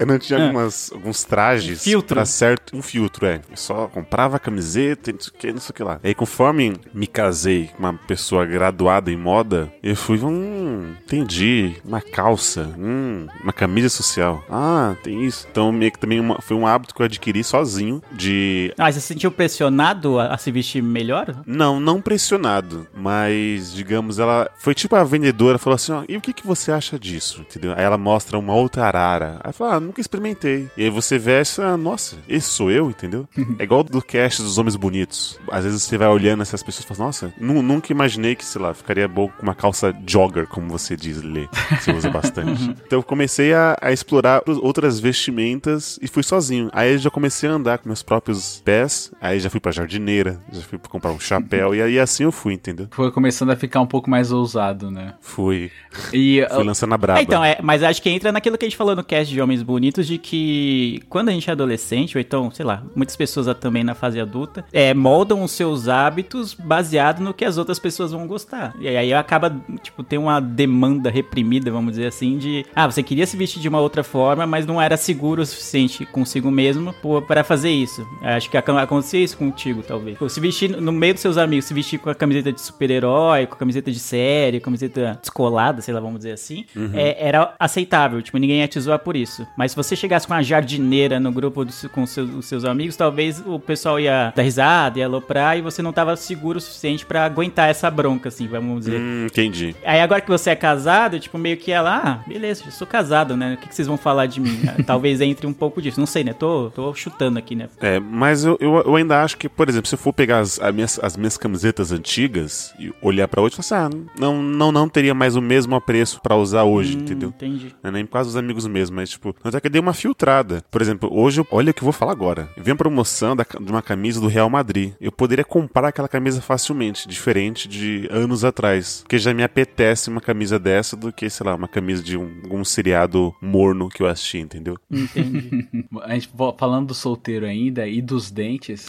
[0.00, 2.14] Eu não tinha algumas, alguns trajes Um filtro.
[2.16, 2.76] pra certo.
[2.76, 3.40] Um filtro, é.
[3.50, 6.00] Eu só comprava camiseta não sei o que, não sei o que lá.
[6.02, 11.76] E aí, conforme me casei com uma pessoa graduada em moda, eu fui, hum, entendi.
[11.84, 14.42] Uma calça, hum, uma camisa social.
[14.50, 15.46] Ah, tem isso.
[15.50, 18.72] Então, meio que também uma- foi um hábito que eu adquiri sozinho de.
[18.78, 21.42] Ah, você se sentiu pressionado a, a se vestir melhor?
[21.46, 26.20] Não, não pressionado, mas digamos, ela foi tipo a vendedora, falou assim: ó, e o
[26.20, 27.40] que, que você acha disso?
[27.42, 27.72] Entendeu?
[27.76, 29.38] Aí ela mostra uma outra arara.
[29.44, 30.68] Aí fala, ah, nunca experimentei.
[30.76, 33.28] E aí você veste, ah, nossa, esse sou eu, entendeu?
[33.58, 35.38] é igual do cast dos homens bonitos.
[35.50, 38.60] Às vezes você vai olhando essas pessoas e fala, nossa, nu- nunca imaginei que, sei
[38.62, 41.48] lá, ficaria bom com uma calça jogger, como você diz, Lê.
[41.80, 42.62] Você usa bastante.
[42.86, 46.70] então eu comecei a, a explorar outras vestimentas e fui sozinho.
[46.72, 49.12] Aí eu já comecei a andar com meus próprios pés.
[49.20, 51.74] Aí já fui pra jardineira, já fui comprar um chapéu.
[51.74, 52.88] e aí assim eu fui, entendeu?
[52.90, 55.14] Foi começando a ficar um pouco mais ousado, né?
[55.20, 55.70] Fui.
[56.12, 57.20] E Fui lançando a braba.
[57.20, 59.40] É, então, é, mas acho que entra naquilo que a gente falou no cast de
[59.40, 63.46] Homens Bonitos, de que quando a gente é adolescente, ou então, sei lá, muitas pessoas
[63.58, 68.12] também na fase adulta, é, moldam os seus hábitos baseado no que as outras pessoas
[68.12, 68.74] vão gostar.
[68.80, 73.26] E aí acaba, tipo, tem uma demanda reprimida, vamos dizer assim, de, ah, você queria
[73.26, 76.94] se vestir de uma outra forma, mas não era seguro o suficiente consigo mesmo
[77.26, 78.06] para fazer isso.
[78.22, 80.18] Acho que ac- acontecia isso contigo, talvez.
[80.28, 83.54] Se vestir no meio dos seus amigos, se vestir com a camiseta de super-herói, com
[83.54, 86.64] a camiseta de série, camiseta descolada, sei lá, vamos dizer assim,
[86.94, 88.20] é, era aceitável.
[88.22, 89.46] Tipo, ninguém ia te zoar por isso.
[89.56, 92.96] Mas se você chegasse com uma jardineira no grupo dos- com seus, os seus amigos,
[92.96, 97.06] talvez o pessoal ia dar risada, ia aloprar e você não tava seguro o suficiente
[97.06, 99.00] pra aguentar essa bronca, assim, vamos dizer.
[99.00, 99.74] Hum, entendi.
[99.84, 103.36] Aí agora que você é casado, tipo, meio que ela, ah, beleza, eu sou casado,
[103.36, 103.54] né?
[103.54, 104.60] O que, que vocês vão falar de mim?
[104.86, 105.98] Talvez entre um pouco disso.
[106.00, 106.32] Não sei, né?
[106.32, 107.68] Tô, tô chutando aqui, né?
[107.80, 110.60] É, mas eu, eu, eu ainda acho que, por exemplo, se eu for pegar as,
[110.60, 114.72] as minhas, as minhas camisetas antigas e olhar pra hoje, falo assim, ah, não, não,
[114.72, 117.28] não teria mais o mesmo apreço pra usar hoje, entendeu?
[117.30, 117.74] Entendi.
[117.82, 120.64] É nem por causa dos amigos mesmo, mas tipo, até que eu dei uma filtrada.
[120.70, 122.48] Por exemplo, hoje, eu- olha o que eu vou falar agora.
[122.56, 124.92] Eu vi uma promoção da, de uma camisa do Real Madrid.
[125.00, 129.00] Eu poderia comprar aquela camisa facilmente, diferente de anos atrás.
[129.02, 132.40] Porque já me apetece uma camisa dessa do que, sei lá, uma camisa de um,
[132.44, 134.76] algum seriado morno que eu assisti, entendeu?
[134.90, 135.68] Entendi.
[136.02, 138.88] a gente falando do solteiro ainda e dos dentes.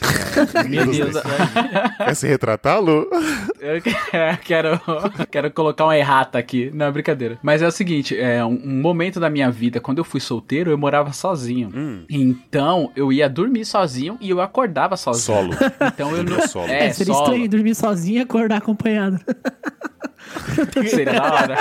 [0.55, 1.15] é, Meu Deus.
[1.97, 3.07] Quer se retratar, Lu?
[3.59, 3.93] Eu que-
[4.43, 4.79] quero,
[5.29, 6.71] quero colocar uma errata aqui.
[6.73, 7.37] Não, é brincadeira.
[7.43, 10.50] Mas é o seguinte, é um, um momento da minha vida, quando eu fui solteiro,
[10.59, 11.69] eu morava sozinho.
[11.73, 12.03] Hum.
[12.09, 15.23] Então, eu ia dormir sozinho e eu acordava sozinho.
[15.37, 15.53] Solo.
[15.87, 16.47] Então eu não...
[16.47, 16.67] Solo.
[16.67, 17.25] É, É, seria solo.
[17.27, 19.19] estranho dormir sozinho e acordar acompanhado.
[20.89, 21.57] Seria da hora.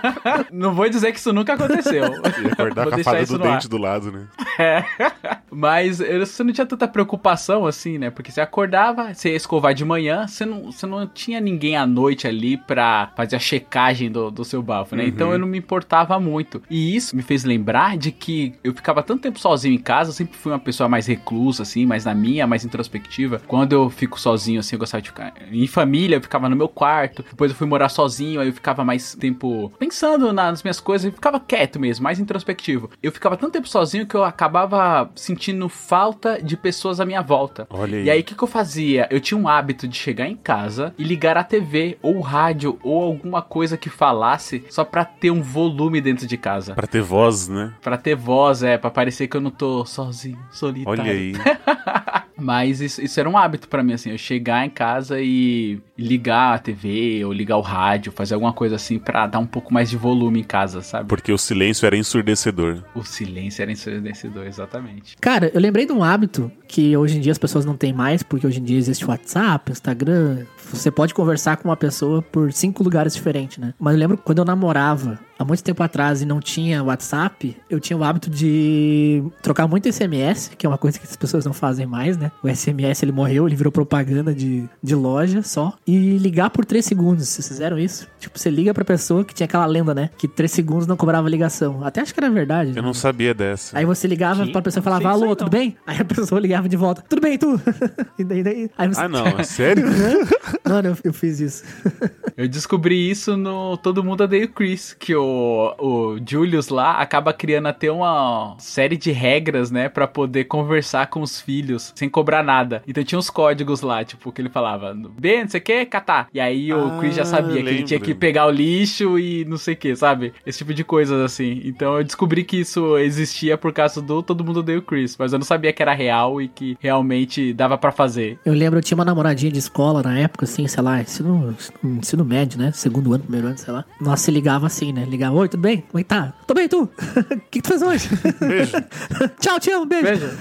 [0.52, 2.04] não vou dizer que isso nunca aconteceu.
[2.04, 3.52] E acordar Vou com a fada do no ar.
[3.52, 4.26] dente do lado, né?
[4.58, 4.84] É.
[5.50, 8.10] Mas eu- você não tinha tanta preocupação assim, né?
[8.10, 11.86] Porque você acordava, você ia escovar de manhã, você não, você não tinha ninguém à
[11.86, 15.06] noite ali pra fazer a checagem do, do seu bafo, né?
[15.06, 16.62] Então eu não me importava muito.
[16.68, 20.14] E isso me fez lembrar de que eu ficava tanto tempo sozinho em casa, eu
[20.14, 23.40] sempre fui uma pessoa mais reclusa, assim, mais na minha, mais introspectiva.
[23.46, 26.68] Quando eu fico sozinho, assim, eu gostava de ficar em família, eu ficava no meu
[26.68, 27.24] quarto.
[27.30, 28.05] Depois eu fui morar sozinho,
[28.40, 32.90] aí eu ficava mais tempo pensando nas minhas coisas, eu ficava quieto mesmo, mais introspectivo.
[33.02, 37.66] Eu ficava tanto tempo sozinho que eu acabava sentindo falta de pessoas à minha volta.
[37.70, 38.04] Olha aí.
[38.04, 39.06] E aí, o que, que eu fazia?
[39.10, 42.78] Eu tinha um hábito de chegar em casa e ligar a TV, ou o rádio,
[42.82, 46.74] ou alguma coisa que falasse, só pra ter um volume dentro de casa.
[46.74, 47.72] Pra ter voz, né?
[47.82, 51.02] Pra ter voz, é, pra parecer que eu não tô sozinho, solitário.
[51.02, 51.32] Olha aí.
[52.38, 56.54] Mas isso, isso era um hábito pra mim, assim, eu chegar em casa e ligar
[56.54, 59.88] a TV ou ligar o rádio, fazer alguma coisa assim pra dar um pouco mais
[59.88, 61.08] de volume em casa, sabe?
[61.08, 62.82] Porque o silêncio era ensurdecedor.
[62.94, 65.16] O silêncio era ensurdecedor, exatamente.
[65.20, 68.22] Cara, eu lembrei de um hábito que hoje em dia as pessoas não têm mais,
[68.22, 70.44] porque hoje em dia existe o WhatsApp, Instagram.
[70.72, 73.72] Você pode conversar com uma pessoa por cinco lugares diferentes, né?
[73.78, 77.78] Mas eu lembro quando eu namorava, há muito tempo atrás, e não tinha WhatsApp, eu
[77.78, 81.52] tinha o hábito de trocar muito SMS, que é uma coisa que as pessoas não
[81.52, 82.32] fazem mais, né?
[82.42, 85.74] O SMS ele morreu, ele virou propaganda de, de loja só.
[85.86, 87.28] E ligar por três segundos.
[87.28, 88.08] Vocês fizeram isso?
[88.18, 90.10] Tipo, você liga pra pessoa que tinha aquela lenda, né?
[90.18, 91.84] Que três segundos não cobrava ligação.
[91.84, 92.70] Até acho que era verdade.
[92.70, 92.82] Eu né?
[92.82, 93.78] não sabia dessa.
[93.78, 94.52] Aí você ligava Que?
[94.52, 95.58] pra pessoa e falava, alô, tudo não.
[95.58, 95.76] bem?
[95.86, 97.60] Aí a pessoa ligava de volta, tudo bem, tu?
[98.18, 99.00] e daí, daí, aí você...
[99.00, 99.84] Ah, não, é sério?
[100.68, 101.64] Mano, eu, eu fiz isso.
[102.36, 107.32] Eu descobri isso no Todo Mundo Odeia o Chris, que o, o Julius lá acaba
[107.32, 112.42] criando até uma série de regras, né, Pra poder conversar com os filhos sem cobrar
[112.42, 112.82] nada.
[112.86, 116.28] Então tinha uns códigos lá, tipo, que ele falava, Ben, não sei catar.
[116.32, 117.84] E aí o Ah, Chris já sabia que ele lembro.
[117.86, 120.32] tinha que pegar o lixo e não sei o que, sabe?
[120.46, 121.60] Esse tipo de coisas assim.
[121.64, 125.32] Então eu descobri que isso existia por causa do Todo Mundo Odeia o Chris, mas
[125.32, 128.38] eu não sabia que era real e que realmente dava pra fazer.
[128.44, 132.24] Eu lembro, eu tinha uma namoradinha de escola na época, assim, sei lá, ensino, ensino
[132.24, 132.70] médio, né?
[132.72, 133.84] Segundo ano, primeiro ano, sei lá.
[134.00, 135.04] Nossa, se ligava assim, né?
[135.04, 135.82] Ligava, oi, tudo bem?
[135.90, 136.32] Como é que tá?
[136.46, 136.88] Tô bem, tu?
[137.36, 138.08] O que, que tu fez hoje?
[138.40, 138.72] Beijo.
[139.40, 140.04] Tchau, te amo, beijo.
[140.06, 140.38] Veja,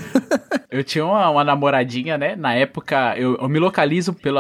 [0.69, 2.35] eu tinha uma, uma namoradinha, né?
[2.35, 4.39] Na época, eu, eu me localizo pelo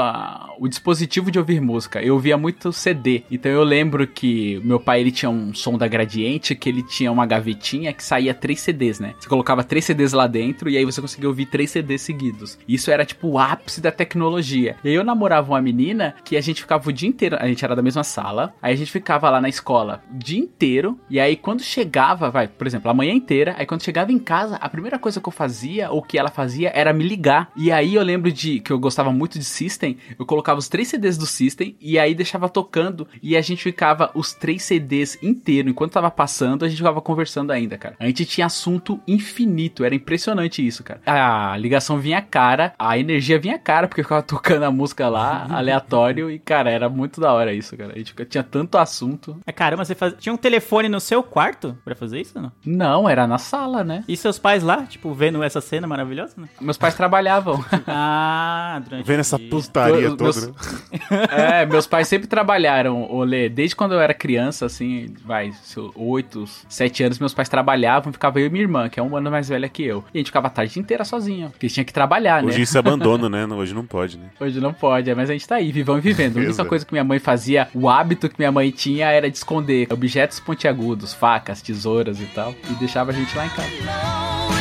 [0.59, 1.99] o dispositivo de ouvir música.
[1.99, 3.23] Eu ouvia muito CD.
[3.31, 7.11] Então eu lembro que meu pai ele tinha um som da Gradiente, que ele tinha
[7.11, 9.15] uma gavetinha que saía três CDs, né?
[9.19, 12.59] Você colocava três CDs lá dentro e aí você conseguia ouvir três CDs seguidos.
[12.67, 14.75] Isso era tipo o ápice da tecnologia.
[14.83, 17.65] E aí eu namorava uma menina que a gente ficava o dia inteiro, a gente
[17.65, 21.19] era da mesma sala, aí a gente ficava lá na escola o dia inteiro, e
[21.19, 24.69] aí quando chegava, vai, por exemplo, a manhã inteira, aí quando chegava em casa, a
[24.69, 27.51] primeira coisa que eu fazia, ou que ela fazia, era me ligar.
[27.55, 30.89] E aí eu lembro de que eu gostava muito de System, eu colocava os três
[30.89, 35.69] CDs do System, e aí deixava tocando, e a gente ficava os três CDs inteiro,
[35.69, 37.95] enquanto tava passando, a gente ficava conversando ainda, cara.
[37.97, 40.99] A gente tinha assunto infinito, era impressionante isso, cara.
[41.05, 45.47] A ligação vinha cara, a energia vinha cara, porque eu ficava tocando a música lá,
[45.55, 47.93] aleatório, e cara, era muito da hora isso, cara.
[47.93, 49.37] A gente tinha tanto assunto.
[49.47, 50.13] Ah, Caramba, você faz...
[50.19, 52.51] tinha um telefone no seu quarto pra fazer isso, não?
[52.65, 54.03] Não, era na sala, né?
[54.09, 56.49] E seus pais lá, tipo, vendo essa cena maravilhosa, né?
[56.59, 57.63] Meus pais trabalhavam.
[57.87, 60.47] Ah, durante Vendo essa putaria Meus- toda.
[60.47, 60.53] né?
[61.29, 63.47] É, meus pais sempre trabalharam, Olê.
[63.49, 65.51] Desde quando eu era criança, assim, vai,
[65.95, 69.29] oito, sete anos, meus pais trabalhavam, ficava eu e minha irmã, que é um ano
[69.29, 70.03] mais velha que eu.
[70.13, 72.63] E a gente ficava a tarde inteira sozinho, porque tinha que trabalhar, Hoje né?
[72.63, 73.45] isso é abandono, né?
[73.45, 74.25] Hoje não pode, né?
[74.39, 76.37] Hoje não pode, é, mas a gente tá aí, vivão e vivendo.
[76.37, 79.37] A única coisa que minha mãe fazia, o hábito que minha mãe tinha era de
[79.37, 84.54] esconder objetos pontiagudos, facas, tesouras e tal, e deixava a gente lá em casa.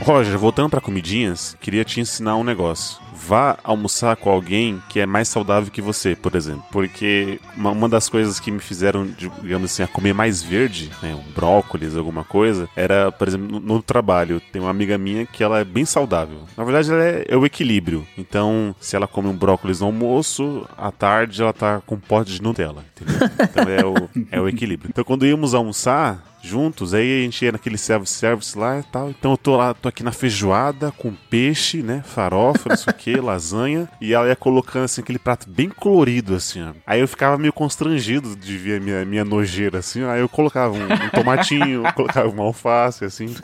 [0.00, 2.98] Roger, voltando pra comidinhas, queria te ensinar um negócio.
[3.14, 6.64] Vá almoçar com alguém que é mais saudável que você, por exemplo.
[6.72, 11.14] Porque uma, uma das coisas que me fizeram, digamos assim, a comer mais verde, né,
[11.14, 14.40] um brócolis, alguma coisa, era, por exemplo, no, no trabalho.
[14.50, 16.38] Tem uma amiga minha que ela é bem saudável.
[16.56, 18.06] Na verdade, ela é, é o equilíbrio.
[18.16, 22.32] Então, se ela come um brócolis no almoço, à tarde ela tá com um pote
[22.32, 23.28] de Nutella, entendeu?
[23.38, 24.88] Então é o, é o equilíbrio.
[24.90, 29.10] Então, quando íamos almoçar, juntos, aí a gente ia naquele self-service lá e tal.
[29.10, 32.02] Então eu tô lá, tô aqui na feijoada com peixe, né?
[32.06, 33.88] Farofa, não sei o que, lasanha.
[34.00, 36.72] E ela ia colocando assim aquele prato bem colorido, assim, ó.
[36.86, 40.02] Aí eu ficava meio constrangido de ver a minha, minha nojeira, assim.
[40.04, 43.34] Aí eu colocava um, um tomatinho, colocava uma alface, assim.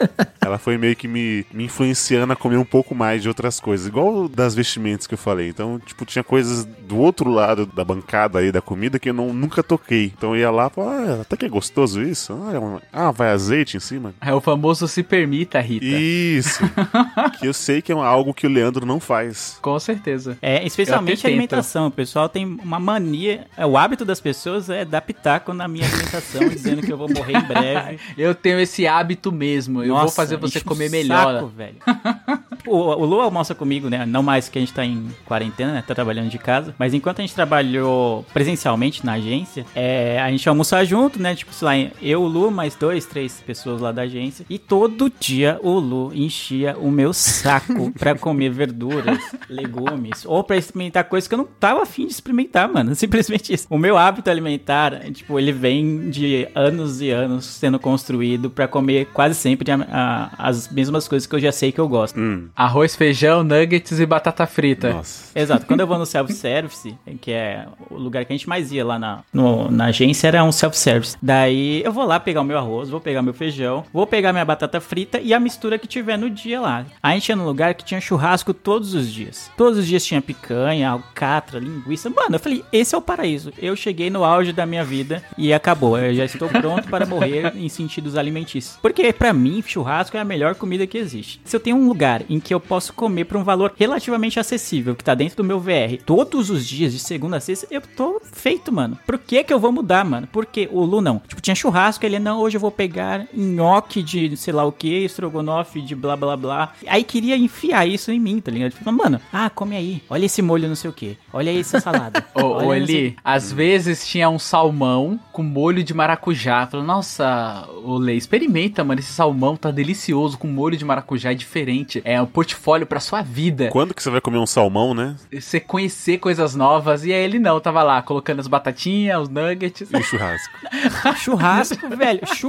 [0.41, 3.87] Ela foi meio que me, me influenciando a comer um pouco mais de outras coisas.
[3.87, 5.49] Igual das vestimentas que eu falei.
[5.49, 9.33] Então, tipo, tinha coisas do outro lado da bancada aí da comida que eu não,
[9.33, 10.13] nunca toquei.
[10.17, 12.33] Então eu ia lá falava, ah, até que é gostoso isso.
[12.33, 14.15] Ah, é uma- ah, vai azeite em cima.
[14.21, 15.85] É o famoso se permita, Rita.
[15.85, 16.61] Isso.
[17.39, 19.59] que eu sei que é algo que o Leandro não faz.
[19.61, 20.39] Com certeza.
[20.41, 21.89] É, especialmente a alimentação.
[21.89, 23.47] O pessoal tem uma mania.
[23.57, 27.09] É, o hábito das pessoas é dar pitaco na minha alimentação, dizendo que eu vou
[27.09, 27.99] morrer em breve.
[28.17, 29.83] Eu tenho esse hábito mesmo.
[29.83, 31.35] Eu vou fazer você comer melhor.
[31.35, 31.77] Saco, velho.
[32.67, 34.07] o, o Lu almoça comigo, né?
[34.07, 35.85] Não mais que a gente tá em quarentena, né?
[35.87, 36.75] Tá trabalhando de casa.
[36.79, 41.35] Mas enquanto a gente trabalhou presencialmente na agência, é, a gente almoçava junto, né?
[41.35, 44.45] Tipo, sei lá, eu, o Lu, mais dois, três pessoas lá da agência.
[44.49, 50.57] E todo dia o Lu enchia o meu saco pra comer verduras, legumes, ou pra
[50.57, 52.95] experimentar coisas que eu não tava afim de experimentar, mano.
[52.97, 53.67] Simplesmente isso.
[53.71, 59.07] O meu hábito alimentar, tipo, ele vem de anos e anos sendo construído pra comer
[59.13, 62.19] quase sempre a- a- as mesmas coisas que eu já sei que eu gosto.
[62.19, 62.49] Hum.
[62.55, 64.93] Arroz, feijão, nuggets e batata frita.
[64.93, 65.39] Nossa.
[65.39, 65.67] Exato.
[65.67, 68.99] Quando eu vou no self-service, que é o lugar que a gente mais ia lá
[68.99, 71.17] na, no- na agência, era um self-service.
[71.23, 74.45] Daí eu vou lá pegar o meu arroz, vou pegar meu feijão, vou pegar minha
[74.45, 76.85] batata frita e a mistura que tiver no dia lá.
[77.03, 79.51] A gente ia num lugar que tinha churrasco todos os dias.
[79.57, 82.11] Todos os dias tinha picanha, alcatra, linguiça.
[82.11, 83.53] Mano, eu falei, esse é o paraíso.
[83.59, 85.99] Eu cheguei no auge da minha vida e acabou.
[85.99, 88.79] Eu já estou pronto para morrer em sentidos alimentícios.
[88.81, 91.41] Porque pra mim, churrasco é a melhor comida que existe.
[91.45, 94.95] Se eu tenho um lugar em que eu posso comer por um valor relativamente acessível,
[94.95, 98.21] que tá dentro do meu VR, todos os dias, de segunda a sexta, eu tô
[98.23, 98.99] feito, mano.
[99.07, 100.29] Por que que eu vou mudar, mano?
[100.31, 101.21] Porque o Lu não.
[101.27, 105.05] Tipo, tinha churrasco, ele, não, hoje eu vou pegar nhoque de sei lá o que,
[105.05, 106.73] estrogonofe de blá blá blá.
[106.87, 108.73] Aí queria enfiar isso em mim, tá ligado?
[108.73, 110.03] Tipo, mano, ah, come aí.
[110.09, 111.17] Olha esse molho não sei o que.
[111.33, 112.25] Olha aí essa salada.
[112.35, 116.67] Ô, não sei- Eli, às vezes tinha um salmão com molho de maracujá.
[116.67, 119.01] Falei, nossa, ô Lê, experimenta, mano.
[119.01, 122.01] Esse salmão tá delicioso, com molho de maracujá, é diferente.
[122.05, 123.69] É um portfólio pra sua vida.
[123.71, 125.17] Quando que você vai comer um salmão, né?
[125.33, 127.05] Você conhecer coisas novas.
[127.05, 129.89] E aí ele não, tava lá, colocando as batatinhas, os nuggets.
[129.93, 130.53] E o churrasco.
[131.17, 132.21] Churrasco, velho.
[132.27, 132.46] Churrasco.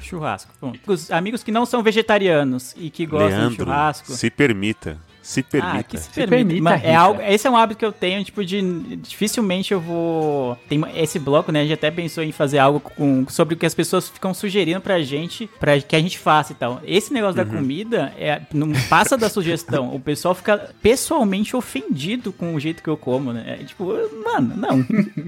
[0.00, 0.52] Churrasco.
[0.58, 0.80] Pronto.
[0.86, 4.12] Os amigos que não são vegetarianos e que gostam de Leandro, churrasco.
[4.12, 4.98] se permita.
[5.28, 5.78] Se permita.
[5.78, 6.36] Ah, que se, Se permita.
[6.36, 8.62] permita, Mano, é algo, esse é um hábito que eu tenho, tipo, de.
[8.96, 10.56] Dificilmente eu vou.
[10.70, 11.60] Tem esse bloco, né?
[11.60, 14.80] A gente até pensou em fazer algo com, sobre o que as pessoas ficam sugerindo
[14.80, 16.80] pra gente, pra que a gente faça e tal.
[16.82, 17.46] Esse negócio Uhum.
[17.46, 19.94] da comida é, não passa da sugestão.
[19.94, 23.58] O pessoal fica pessoalmente ofendido com o jeito que eu como, né?
[23.60, 23.84] É, tipo,
[24.24, 24.80] mano, não.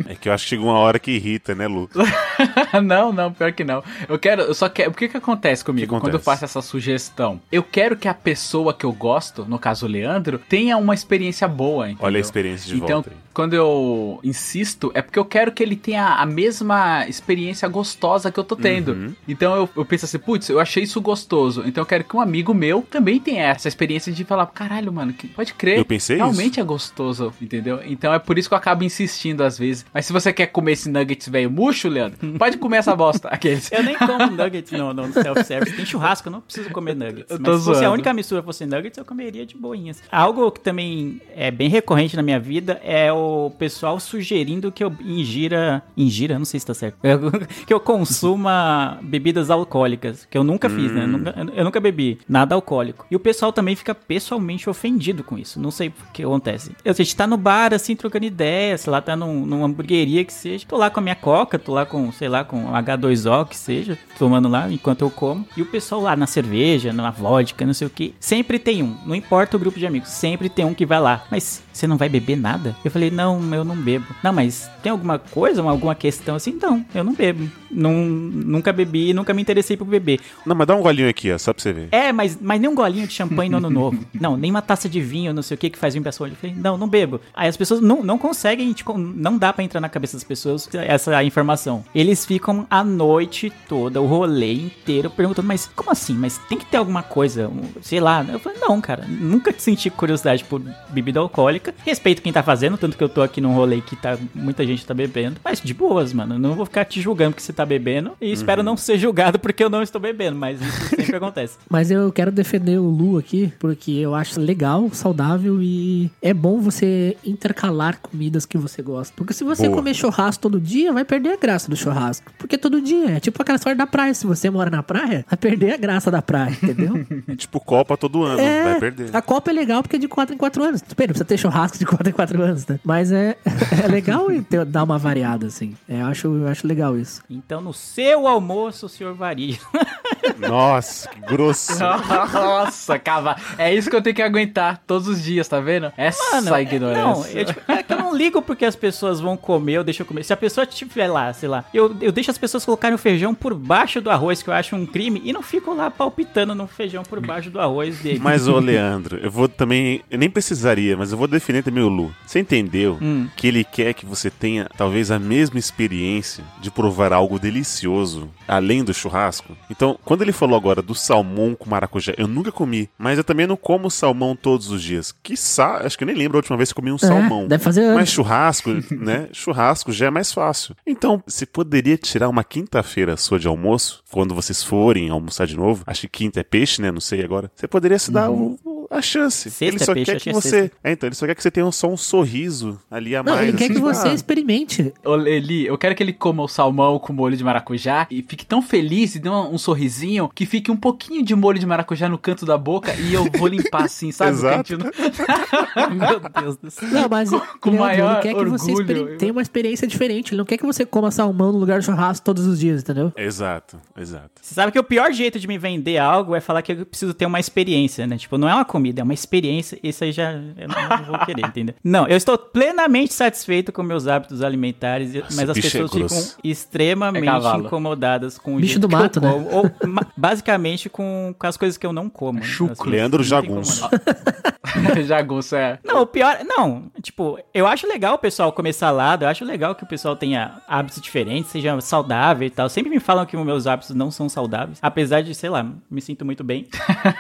[0.08, 1.90] É que eu acho que chega uma hora que irrita, né, Lu?
[2.82, 3.82] não, não, pior que não.
[4.08, 4.90] Eu quero, eu só quero.
[4.90, 6.24] O que que acontece comigo que quando eu acontece?
[6.24, 7.40] faço essa sugestão?
[7.52, 11.87] Eu quero que a pessoa que eu gosto, no caso Leandro, tenha uma experiência boa.
[11.87, 12.07] Entendeu?
[12.07, 13.16] Olha a experiência de então, volta aí.
[13.33, 18.38] Quando eu insisto, é porque eu quero que ele tenha a mesma experiência gostosa que
[18.38, 18.93] eu tô tendo.
[18.93, 19.14] Uhum.
[19.27, 21.62] Então eu, eu penso assim, putz, eu achei isso gostoso.
[21.66, 25.12] Então eu quero que um amigo meu também tenha essa experiência de falar, caralho, mano,
[25.12, 25.79] que, pode crer.
[25.79, 27.81] Eu pensei Realmente é gostoso, entendeu?
[27.85, 29.87] Então é por isso que eu acabo insistindo às vezes.
[29.93, 33.29] Mas se você quer comer esse nuggets velho murcho, Leandro, pode comer essa bosta.
[33.31, 33.71] Aqueles.
[33.71, 35.77] Eu nem como nuggets no, no self-service.
[35.77, 37.31] Tem churrasco, eu não preciso comer nuggets.
[37.31, 37.93] Eu Mas tô se a zoando.
[37.95, 40.03] única mistura fosse nuggets, eu comeria de boinhas.
[40.11, 43.19] Algo que também é bem recorrente na minha vida é o
[43.59, 45.83] pessoal sugerindo que eu ingira...
[45.96, 46.38] Ingira?
[46.38, 46.96] Não sei se tá certo.
[47.66, 50.26] que eu consuma bebidas alcoólicas.
[50.30, 51.06] Que eu nunca fiz, né?
[51.06, 53.06] Nunca- eu nunca bebi nada alcoólico.
[53.11, 55.61] E o pessoal também fica pessoalmente ofendido com isso.
[55.61, 56.72] Não sei o que acontece.
[56.85, 60.24] Eu, a gente tá no bar, assim, trocando ideia, sei lá, tá num, numa hamburgueria
[60.24, 60.66] que seja.
[60.68, 63.98] Tô lá com a minha coca, tô lá com, sei lá, com H2O que seja,
[64.18, 65.46] tomando lá enquanto eu como.
[65.56, 68.14] E o pessoal lá na cerveja, na vodka, não sei o que.
[68.20, 68.96] Sempre tem um.
[69.06, 71.24] Não importa o grupo de amigos, sempre tem um que vai lá.
[71.30, 72.76] Mas você não vai beber nada?
[72.85, 74.07] Eu falei, não, eu não bebo.
[74.23, 76.59] Não, mas tem alguma coisa, alguma questão assim?
[76.61, 77.49] Não, eu não bebo.
[77.70, 80.20] Não, nunca bebi, nunca me interessei por beber.
[80.44, 81.88] Não, mas dá um golinho aqui, ó, só pra você ver.
[81.92, 83.99] É, mas, mas nem um golinho de champanhe no ano novo.
[84.20, 86.33] Não, nem uma taça de vinho, não sei o que, que faz vir pra olho.
[86.33, 87.20] Eu falei, não, não bebo.
[87.35, 90.68] Aí as pessoas não, não conseguem, tipo, não dá pra entrar na cabeça das pessoas
[90.75, 91.85] essa informação.
[91.94, 96.14] Eles ficam a noite toda, o rolê inteiro, perguntando, mas como assim?
[96.14, 98.25] Mas tem que ter alguma coisa, sei lá.
[98.29, 101.75] Eu falei, não, cara, nunca senti curiosidade por bebida alcoólica.
[101.85, 104.84] Respeito quem tá fazendo, tanto que eu tô aqui num rolê que tá, muita gente
[104.84, 105.40] tá bebendo.
[105.42, 108.12] Mas de boas, mano, eu não vou ficar te julgando porque você tá bebendo.
[108.20, 111.56] E espero não ser julgado porque eu não estou bebendo, mas isso sempre acontece.
[111.70, 116.60] Mas eu quero defender o Lu aqui, porque eu acho legal, saudável e é bom
[116.60, 119.14] você intercalar comidas que você gosta.
[119.16, 119.78] Porque se você Boa.
[119.78, 122.30] comer churrasco todo dia, vai perder a graça do churrasco.
[122.36, 124.12] Porque todo dia é tipo aquela história da praia.
[124.12, 127.02] Se você mora na praia, vai perder a graça da praia, entendeu?
[127.26, 129.16] É tipo Copa todo ano, É, vai perder.
[129.16, 130.82] A Copa é legal porque é de 4 em 4 anos.
[130.82, 132.78] Pera, precisa ter churrasco de 4 em 4 anos, né?
[132.90, 133.37] Mas é,
[133.85, 135.76] é legal e ter- dar uma variada, assim.
[135.88, 137.22] É, eu, acho, eu acho legal isso.
[137.31, 139.57] Então, no seu almoço, o senhor varia.
[140.37, 141.79] Nossa, que grosso.
[141.79, 143.37] Nossa, cava.
[143.57, 145.92] É isso que eu tenho que aguentar todos os dias, tá vendo?
[145.96, 147.05] Essa Mano, é- ignorância.
[147.05, 150.03] Não, eu, tipo, é que eu não ligo porque as pessoas vão comer, eu deixo
[150.03, 150.24] eu comer.
[150.24, 153.33] Se a pessoa estiver lá, sei lá, eu, eu deixo as pessoas colocarem o feijão
[153.33, 156.66] por baixo do arroz, que eu acho um crime, e não fico lá palpitando no
[156.66, 158.18] feijão por baixo do arroz dele.
[158.20, 160.03] Mas, ô Leandro, eu vou também.
[160.11, 162.12] Eu nem precisaria, mas eu vou defender também o Lu.
[162.26, 163.29] Você entendeu Hum.
[163.37, 168.83] que ele quer que você tenha talvez a mesma experiência de provar algo delicioso além
[168.83, 169.57] do churrasco?
[169.71, 173.47] Então, quando ele falou agora do salmão com maracujá, eu nunca comi, mas eu também
[173.47, 175.12] não como salmão todos os dias.
[175.23, 177.47] Quiçá, acho que eu nem lembro a última vez que comi um salmão.
[177.47, 178.11] deve fazer Mas anos.
[178.11, 179.29] churrasco, né?
[179.33, 180.75] Churrasco já é mais fácil.
[180.87, 185.83] Então, você poderia tirar uma quinta-feira sua de almoço, quando vocês forem almoçar de novo.
[185.87, 186.90] Acho que quinta é peixe, né?
[186.90, 187.51] Não sei agora.
[187.55, 188.59] Você poderia se dar o-
[188.90, 189.50] a chance.
[189.50, 190.70] Sexta ele é só peixe, quer que é você.
[190.83, 193.48] É, então, ele só quer que você tenha só um sorriso ali a Não, mais.
[193.48, 194.92] ele quer assim, que tipo, você ah, experimente.
[195.05, 198.44] Ô, Eli, eu quero que ele coma o salmão com molho de maracujá e fique
[198.44, 202.09] tão feliz e dê um, um sorrisinho que fique um pouquinho de molho de maracujá
[202.09, 204.33] no canto da boca e eu vou limpar assim, sabe?
[204.33, 204.79] Exato.
[205.94, 206.88] Meu Deus do céu.
[206.88, 210.33] Não, mas com Leandro, maior ele quer que você tenha uma experiência diferente.
[210.33, 213.12] Ele não quer que você coma salmão no lugar do churrasco todos os dias, entendeu?
[213.16, 214.40] Exato, exato.
[214.40, 217.14] Você sabe que o pior jeito de me vender algo é falar que eu preciso
[217.14, 218.16] ter uma experiência, né?
[218.16, 219.79] Tipo, não é uma comida, é uma experiência.
[219.83, 221.75] Isso aí já eu não, vou querer, entendeu?
[221.83, 226.07] Não, eu estou plenamente satisfeito com meus hábitos alimentares, e- mas as é pessoas ficam
[226.09, 226.37] grosso.
[226.43, 229.31] extremamente É incomodadas com o Bicho jeito do que mato, né?
[229.31, 229.71] como, Ou
[230.16, 232.38] basicamente com, com as coisas que eu não como.
[232.40, 232.47] né?
[232.47, 233.88] Assim, Leandro Jagunço.
[235.07, 235.78] Jagunço, é.
[235.85, 236.39] Não, o pior.
[236.45, 240.14] Não, tipo, eu acho legal o pessoal comer salada, eu acho legal que o pessoal
[240.16, 242.68] tenha hábitos diferentes, seja saudável e tal.
[242.68, 244.78] Sempre me falam que meus hábitos não são saudáveis.
[244.81, 246.68] Apesar de, sei lá, me sinto muito bem.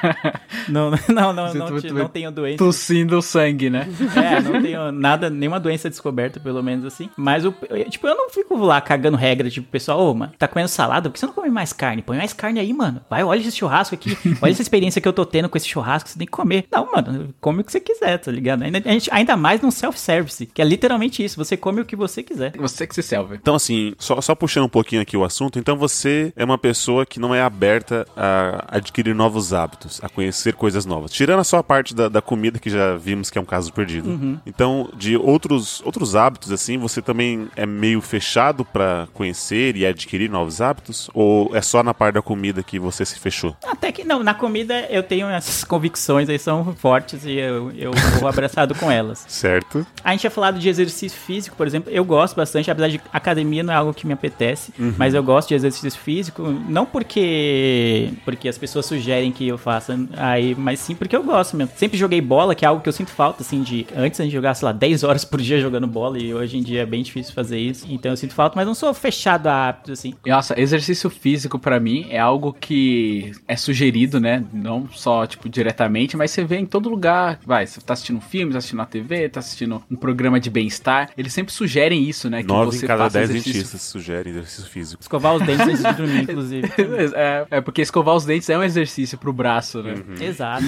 [0.68, 1.92] não, não, não, não, te- bem.
[1.92, 2.58] não tenho doença.
[2.58, 3.88] Tossindo o sangue, né?
[4.16, 7.08] É, não tenho nada, nenhuma doença descoberta, pelo menos assim.
[7.16, 10.46] Mas, o, eu- tipo, eu não fico lá cagando regra, tipo, pessoal, ô, mano, tá
[10.48, 11.08] comendo salada?
[11.08, 12.02] Por que você não come mais carne?
[12.02, 13.00] Põe mais carne aí, mano.
[13.08, 14.16] Vai, olha esse churrasco aqui.
[14.42, 16.64] Olha essa experiência que eu tô tendo com esse churrasco, você tem que comer.
[16.70, 18.62] Não, mano, come o que você quiser, tá ligado?
[18.62, 21.96] Ainda, a gente, ainda mais num self-service, que é literalmente isso, você come o que
[21.96, 22.52] você quiser.
[22.56, 23.34] Você que se selva.
[23.34, 27.04] Então, assim, só, só puxando um pouquinho aqui o assunto, então você é uma pessoa
[27.04, 31.10] que não é aberta a adquirir novos hábitos, a conhecer coisas novas.
[31.12, 34.40] Tirando a sua parte da, da comida, que já vimos que é um caso perdido.
[34.46, 40.30] Então, de outros, outros hábitos, assim, você também é meio fechado pra conhecer e adquirir
[40.30, 41.10] novos hábitos?
[41.14, 43.56] Ou é só na parte da comida que você se fechou?
[43.66, 47.92] Até que não, na comida eu tenho essas convicções aí, são fortes e eu, eu
[48.18, 49.24] vou abraçado com elas.
[49.28, 49.86] Certo?
[50.04, 51.90] A gente tinha falado de exercício físico, por exemplo.
[51.92, 55.48] Eu gosto bastante, apesar de academia não é algo que me apetece, mas eu gosto
[55.48, 60.94] de exercício físico, não porque porque as pessoas sugerem que eu faça aí, mas sim
[60.94, 61.72] porque eu gosto mesmo.
[61.76, 64.32] Sempre joguei bola, que é algo que eu sinto falta, assim, de antes a gente
[64.32, 67.02] jogava, sei lá, 10 horas por dia jogando bola e hoje em dia é bem
[67.02, 67.86] difícil fazer isso.
[67.88, 70.14] Então eu sinto falta, mas não sou fechado a hábitos, assim.
[70.26, 74.44] Nossa, exercício físico pra mim é algo que é sugerido, né?
[74.52, 77.38] Não só, tipo, diretamente, mas você vê em todo lugar.
[77.46, 80.50] Vai, você tá assistindo um filme, tá assistindo na TV, tá assistindo um programa de
[80.50, 81.10] bem-estar.
[81.16, 82.42] Eles sempre sugerem isso, né?
[82.42, 85.02] Que Nove você em cada dez exercício dentistas sugerem exercício físico.
[85.02, 86.68] Escovar os dentes antes de dormir, inclusive.
[87.14, 89.94] É, é porque escovar os dentes é um exercício pro braço, né?
[90.20, 90.64] Exato.